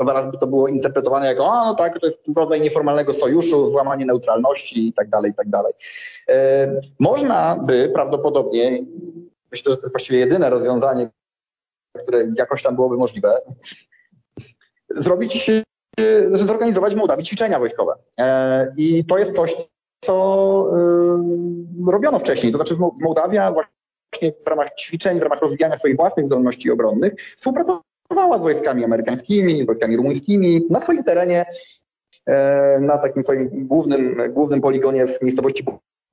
to 0.00 0.06
zaraz 0.06 0.30
by 0.30 0.38
to 0.38 0.46
było 0.46 0.68
interpretowane 0.68 1.26
jako, 1.26 1.52
a 1.52 1.64
no 1.64 1.74
tak, 1.74 1.98
to 1.98 2.06
jest 2.06 2.20
rodzaj 2.36 2.60
nieformalnego 2.60 3.14
sojuszu, 3.14 3.70
złamanie 3.70 4.06
neutralności 4.06 4.88
i 4.88 4.92
tak 4.92 5.08
dalej, 5.08 5.30
i 5.30 5.34
tak 5.34 5.48
dalej. 5.48 5.72
E, 6.28 6.80
można 6.98 7.56
by 7.56 7.90
prawdopodobnie, 7.94 8.84
myślę, 9.52 9.72
że 9.72 9.76
to 9.76 9.82
jest 9.82 9.92
właściwie 9.92 10.18
jedyne 10.18 10.50
rozwiązanie, 10.50 11.10
które 11.98 12.32
jakoś 12.38 12.62
tam 12.62 12.74
byłoby 12.74 12.96
możliwe, 12.96 13.32
zrobić, 14.90 15.50
e, 15.50 15.64
zorganizować 16.32 16.94
w 16.94 16.98
Mołdawii 16.98 17.26
ćwiczenia 17.26 17.58
wojskowe. 17.58 17.94
E, 18.20 18.74
I 18.76 19.04
to 19.04 19.18
jest 19.18 19.34
coś, 19.34 19.54
co 20.04 20.66
robiono 21.86 22.18
wcześniej. 22.18 22.52
To 22.52 22.58
znaczy 22.58 22.76
Mołdawia 23.00 23.52
właśnie 23.52 24.32
w 24.44 24.46
ramach 24.46 24.68
ćwiczeń, 24.80 25.18
w 25.18 25.22
ramach 25.22 25.40
rozwijania 25.40 25.78
swoich 25.78 25.96
własnych 25.96 26.26
zdolności 26.26 26.70
obronnych 26.70 27.14
współpracowała 27.36 27.89
Próbowała 28.10 28.38
z 28.38 28.42
wojskami 28.42 28.84
amerykańskimi, 28.84 29.66
wojskami 29.66 29.96
rumuńskimi 29.96 30.60
na 30.70 30.80
swoim 30.80 31.04
terenie, 31.04 31.44
e, 32.26 32.78
na 32.80 32.98
takim 32.98 33.24
swoim 33.24 33.48
głównym, 33.52 34.16
głównym 34.30 34.60
poligonie 34.60 35.06
w 35.06 35.22
miejscowości 35.22 35.64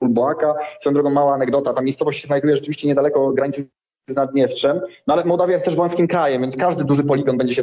Bulboaka. 0.01 0.53
Swoją 0.79 0.93
drogą 0.93 1.09
mała 1.09 1.33
anegdota, 1.33 1.73
ta 1.73 1.81
miejscowość 1.81 2.21
się 2.21 2.27
znajduje 2.27 2.55
rzeczywiście 2.55 2.87
niedaleko 2.87 3.33
granicy 3.33 3.67
z 4.09 4.15
Naddniestrzem, 4.15 4.79
no 5.07 5.13
ale 5.13 5.25
Mołdawia 5.25 5.53
jest 5.53 5.65
też 5.65 5.75
wąskim 5.75 6.07
krajem, 6.07 6.41
więc 6.41 6.57
każdy 6.57 6.83
duży 6.83 7.03
poligon 7.03 7.37
będzie 7.37 7.55
się 7.55 7.61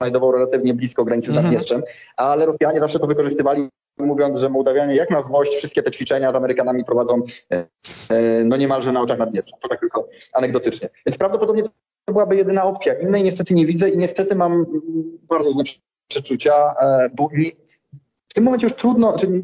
znajdował 0.00 0.32
relatywnie 0.32 0.74
blisko 0.74 1.04
granicy 1.04 1.26
z 1.26 1.30
mhm. 1.30 1.44
Naddniestrzem, 1.44 1.82
ale 2.16 2.46
Rosjanie 2.46 2.80
zawsze 2.80 2.98
to 2.98 3.06
wykorzystywali 3.06 3.68
mówiąc, 3.98 4.38
że 4.38 4.48
Mołdawianie 4.48 4.94
jak 4.94 5.10
na 5.10 5.22
złość 5.22 5.56
wszystkie 5.56 5.82
te 5.82 5.90
ćwiczenia 5.90 6.32
z 6.32 6.34
Amerykanami 6.36 6.84
prowadzą 6.84 7.22
e, 7.52 7.64
e, 8.08 8.44
no 8.44 8.56
niemalże 8.56 8.92
na 8.92 9.02
oczach 9.02 9.18
Naddniestrza. 9.18 9.56
To 9.60 9.68
tak 9.68 9.80
tylko 9.80 10.08
anegdotycznie. 10.32 10.88
Więc 11.06 11.18
prawdopodobnie 11.18 11.62
to 12.04 12.12
byłaby 12.12 12.36
jedyna 12.36 12.64
opcja. 12.64 12.94
Innej 12.94 13.22
niestety 13.22 13.54
nie 13.54 13.66
widzę 13.66 13.90
i 13.90 13.98
niestety 13.98 14.34
mam 14.34 14.66
bardzo 15.28 15.50
złe 15.50 15.64
przeczucia, 16.08 16.74
e, 16.80 17.08
bo 17.14 17.28
nie, 17.32 17.50
w 18.28 18.34
tym 18.34 18.44
momencie 18.44 18.66
już 18.66 18.74
trudno, 18.74 19.18
czyli 19.18 19.42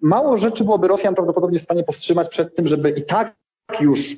mało 0.00 0.36
rzeczy 0.36 0.64
byłoby 0.64 0.88
Rosjan 0.88 1.14
prawdopodobnie 1.14 1.58
w 1.58 1.62
stanie 1.62 1.84
powstrzymać 1.84 2.28
przed 2.28 2.56
tym, 2.56 2.68
żeby 2.68 2.90
i 2.90 3.04
tak 3.04 3.36
już 3.80 4.16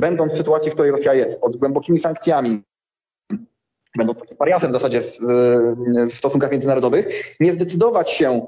będąc 0.00 0.32
w 0.32 0.36
sytuacji, 0.36 0.70
w 0.70 0.74
której 0.74 0.92
Rosja 0.92 1.14
jest, 1.14 1.40
pod 1.40 1.56
głębokimi 1.56 1.98
sankcjami, 1.98 2.62
będąc 3.96 4.34
pariasem 4.38 4.70
w 4.70 4.74
zasadzie 4.74 5.00
w, 5.00 5.18
w 6.10 6.14
stosunkach 6.14 6.52
międzynarodowych, 6.52 7.36
nie 7.40 7.52
zdecydować 7.52 8.10
się 8.10 8.46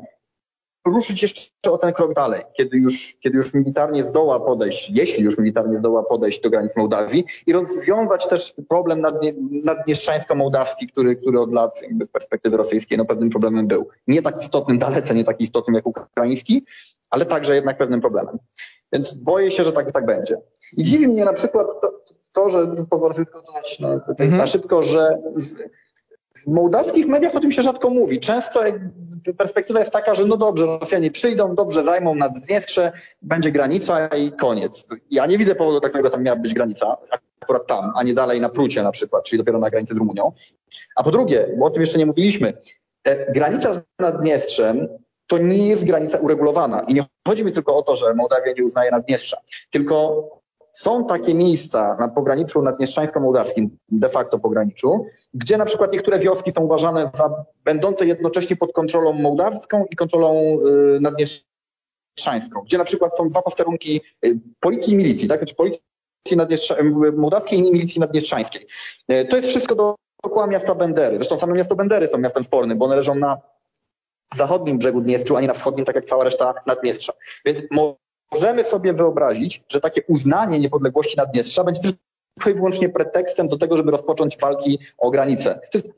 ruszyć 0.86 1.22
jeszcze 1.22 1.70
o 1.70 1.78
ten 1.78 1.92
krok 1.92 2.14
dalej, 2.14 2.42
kiedy 2.56 2.78
już, 2.78 3.16
kiedy 3.20 3.36
już 3.36 3.54
militarnie 3.54 4.04
zdoła 4.04 4.40
podejść, 4.40 4.90
jeśli 4.90 5.24
już 5.24 5.38
militarnie 5.38 5.78
zdoła 5.78 6.02
podejść 6.02 6.40
do 6.40 6.50
granic 6.50 6.76
Mołdawii 6.76 7.24
i 7.46 7.52
rozwiązać 7.52 8.28
też 8.28 8.54
problem 8.68 9.00
nadnie, 9.00 9.34
naddniestrzańsko-mołdawski, 9.64 10.86
który, 10.86 11.16
który 11.16 11.40
od 11.40 11.52
lat 11.52 11.80
z 12.00 12.08
perspektywy 12.08 12.56
rosyjskiej 12.56 12.98
no, 12.98 13.04
pewnym 13.04 13.30
problemem 13.30 13.66
był. 13.66 13.88
Nie 14.06 14.22
tak 14.22 14.42
istotnym, 14.42 14.78
dalece 14.78 15.14
nie 15.14 15.24
tak 15.24 15.40
istotnym 15.40 15.74
jak 15.74 15.86
ukraiński, 15.86 16.64
ale 17.10 17.26
także 17.26 17.54
jednak 17.54 17.78
pewnym 17.78 18.00
problemem. 18.00 18.38
Więc 18.92 19.14
boję 19.14 19.52
się, 19.52 19.64
że 19.64 19.72
tak, 19.72 19.92
tak 19.92 20.06
będzie. 20.06 20.36
I 20.76 20.84
dziwi 20.84 21.08
mnie 21.08 21.24
na 21.24 21.32
przykład 21.32 21.66
to, 21.82 22.00
to 22.32 22.50
że 22.50 22.66
pozwolę 22.90 23.14
tylko 23.14 23.42
dodać 23.42 23.80
na, 23.80 23.92
mhm. 23.92 24.36
na 24.36 24.46
szybko, 24.46 24.82
że 24.82 25.18
w 26.46 26.54
mołdawskich 26.54 27.06
mediach 27.06 27.34
o 27.34 27.40
tym 27.40 27.52
się 27.52 27.62
rzadko 27.62 27.90
mówi. 27.90 28.20
Często 28.20 28.60
perspektywa 29.38 29.80
jest 29.80 29.92
taka, 29.92 30.14
że 30.14 30.24
no 30.24 30.36
dobrze, 30.36 30.66
Rosjanie 30.66 31.10
przyjdą, 31.10 31.54
dobrze 31.54 31.84
zajmą 31.84 32.14
Naddniestrze, 32.14 32.92
będzie 33.22 33.52
granica 33.52 34.06
i 34.06 34.32
koniec. 34.32 34.86
Ja 35.10 35.26
nie 35.26 35.38
widzę 35.38 35.54
powodu, 35.54 35.80
dla 35.80 35.88
którego 35.88 36.10
tam 36.10 36.22
miała 36.22 36.36
być 36.36 36.54
granica, 36.54 36.96
akurat 37.40 37.66
tam, 37.66 37.92
a 37.96 38.02
nie 38.02 38.14
dalej 38.14 38.40
na 38.40 38.48
Prucie 38.48 38.82
na 38.82 38.90
przykład, 38.92 39.24
czyli 39.24 39.38
dopiero 39.38 39.58
na 39.58 39.70
granicy 39.70 39.94
z 39.94 39.96
Rumunią. 39.96 40.32
A 40.96 41.02
po 41.02 41.10
drugie, 41.10 41.48
bo 41.58 41.66
o 41.66 41.70
tym 41.70 41.80
jeszcze 41.80 41.98
nie 41.98 42.06
mówiliśmy, 42.06 42.52
granica 43.28 43.74
z 43.74 43.80
Naddniestrzem 43.98 44.88
to 45.26 45.38
nie 45.38 45.68
jest 45.68 45.84
granica 45.84 46.18
uregulowana. 46.18 46.80
I 46.80 46.94
nie 46.94 47.04
chodzi 47.28 47.44
mi 47.44 47.52
tylko 47.52 47.76
o 47.76 47.82
to, 47.82 47.96
że 47.96 48.14
Mołdawia 48.14 48.52
nie 48.56 48.64
uznaje 48.64 48.90
Naddniestrza, 48.90 49.36
tylko 49.70 50.22
są 50.80 51.04
takie 51.04 51.34
miejsca 51.34 51.96
na 52.00 52.08
pograniczu 52.08 52.62
naddniestrzańsko-mołdawskim, 52.62 53.68
de 53.88 54.08
facto 54.08 54.38
pograniczu, 54.38 55.06
gdzie 55.34 55.56
na 55.56 55.64
przykład 55.64 55.92
niektóre 55.92 56.18
wioski 56.18 56.52
są 56.52 56.60
uważane 56.62 57.10
za 57.14 57.44
będące 57.64 58.06
jednocześnie 58.06 58.56
pod 58.56 58.72
kontrolą 58.72 59.12
mołdawską 59.12 59.84
i 59.90 59.96
kontrolą 59.96 60.58
y, 60.96 61.00
naddniestrzańską, 61.00 62.62
gdzie 62.66 62.78
na 62.78 62.84
przykład 62.84 63.16
są 63.16 63.28
dwa 63.28 63.42
posterunki 63.42 64.00
y, 64.26 64.38
policji 64.60 64.92
i 64.92 64.96
milicji, 64.96 65.28
tak? 65.28 65.38
Znaczy 65.38 65.54
policji 65.54 65.82
mołdawskiej 67.16 67.58
i 67.58 67.62
milicji 67.72 68.00
naddniestrzańskiej. 68.00 68.66
Y, 69.12 69.24
to 69.30 69.36
jest 69.36 69.48
wszystko 69.48 69.98
dookoła 70.22 70.46
miasta 70.46 70.74
Bendery. 70.74 71.16
Zresztą 71.16 71.38
same 71.38 71.52
miasto 71.52 71.76
Bendery 71.76 72.08
są 72.08 72.18
miastem 72.18 72.44
spornym, 72.44 72.78
bo 72.78 72.84
one 72.84 72.96
leżą 72.96 73.14
na 73.14 73.40
zachodnim 74.36 74.78
brzegu 74.78 75.00
Dniestru, 75.00 75.36
a 75.36 75.40
nie 75.40 75.48
na 75.48 75.54
wschodnim, 75.54 75.84
tak 75.84 75.96
jak 75.96 76.04
cała 76.04 76.24
reszta 76.24 76.54
Naddniestrza. 76.66 77.12
Więc 77.44 77.60
możemy 78.32 78.64
sobie 78.64 78.92
wyobrazić, 78.92 79.64
że 79.68 79.80
takie 79.80 80.02
uznanie 80.08 80.58
niepodległości 80.58 81.16
Naddniestrza 81.16 81.64
będzie 81.64 81.80
tylko 81.80 82.50
i 82.50 82.54
wyłącznie 82.54 82.88
pretekstem 82.88 83.48
do 83.48 83.56
tego, 83.56 83.76
żeby 83.76 83.90
rozpocząć 83.90 84.38
walki 84.38 84.78
o 84.98 85.10
granice. 85.10 85.60
To 85.72 85.78
jest 85.78 85.90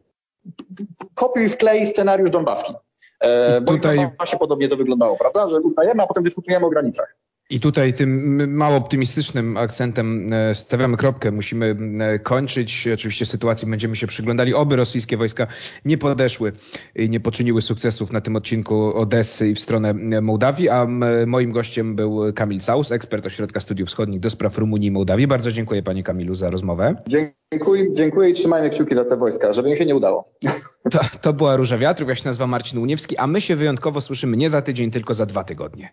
kopiuj 1.15 1.49
wklej 1.49 1.87
scenariusz 1.87 2.31
donbaski. 2.31 2.75
E, 3.21 3.61
bo 3.61 3.73
tutaj... 3.73 4.11
się 4.25 4.37
podobnie 4.37 4.69
to 4.69 4.77
wyglądało, 4.77 5.17
prawda? 5.17 5.49
Że 5.49 5.61
uznajemy, 5.61 6.03
a 6.03 6.07
potem 6.07 6.25
dyskutujemy 6.25 6.67
o 6.67 6.71
granicach. 6.71 7.17
I 7.51 7.61
tutaj 7.61 7.95
tym 7.95 8.53
mało 8.57 8.77
optymistycznym 8.77 9.57
akcentem 9.57 10.33
e, 10.33 10.55
stawiamy 10.55 10.97
kropkę. 10.97 11.33
Musimy 11.33 11.77
e, 12.01 12.19
kończyć. 12.19 12.89
Oczywiście 12.95 13.27
sytuacji 13.27 13.69
będziemy 13.69 13.97
się 13.97 14.07
przyglądali. 14.07 14.55
Oby 14.55 14.77
rosyjskie 14.77 15.17
wojska 15.17 15.47
nie 15.85 15.99
podeszły 15.99 16.53
i 16.95 17.11
nie 17.11 17.21
poczyniły 17.21 17.63
sukcesów 17.63 18.13
na 18.13 18.21
tym 18.21 18.37
odcinku 18.37 18.95
Odessy 18.95 19.49
i 19.49 19.55
w 19.55 19.61
stronę 19.61 19.91
e, 19.91 20.21
Mołdawii. 20.21 20.69
A 20.69 20.87
moim 21.27 21.53
gościem 21.53 21.97
był 21.97 22.33
Kamil 22.33 22.61
Saus, 22.61 22.93
ekspert 22.93 23.27
Ośrodka 23.27 23.61
Studiów 23.61 23.89
Wschodnich 23.89 24.21
do 24.21 24.31
spraw 24.31 24.59
Rumunii 24.59 24.89
i 24.89 24.93
Mołdawii. 24.93 25.27
Bardzo 25.27 25.53
dziękuję 25.53 25.83
panie 25.83 26.05
Kamilu 26.05 26.35
za 26.35 26.51
rozmowę. 26.51 26.95
Dziękuję, 27.53 27.95
dziękuję 27.95 28.31
i 28.31 28.35
trzymajmy 28.35 28.71
kciuki 28.71 28.95
za 28.95 29.05
te 29.05 29.17
wojska, 29.17 29.53
żeby 29.53 29.71
im 29.71 29.77
się 29.77 29.87
nie 29.87 29.97
udało. 29.97 30.33
To, 30.91 31.01
to 31.21 31.33
była 31.33 31.57
Róża 31.57 31.79
Wiatrów, 31.79 32.09
ja 32.09 32.15
się 32.15 32.25
nazywam 32.25 32.51
Marcin 32.51 32.79
Uniewski, 32.79 33.17
a 33.17 33.27
my 33.27 33.41
się 33.41 33.57
wyjątkowo 33.57 34.01
słyszymy 34.01 34.37
nie 34.37 34.51
za 34.51 34.63
tydzień, 34.63 34.91
tylko 34.91 35.15
za 35.15 35.27
dwa 35.27 35.45
tygodnie. 35.45 35.93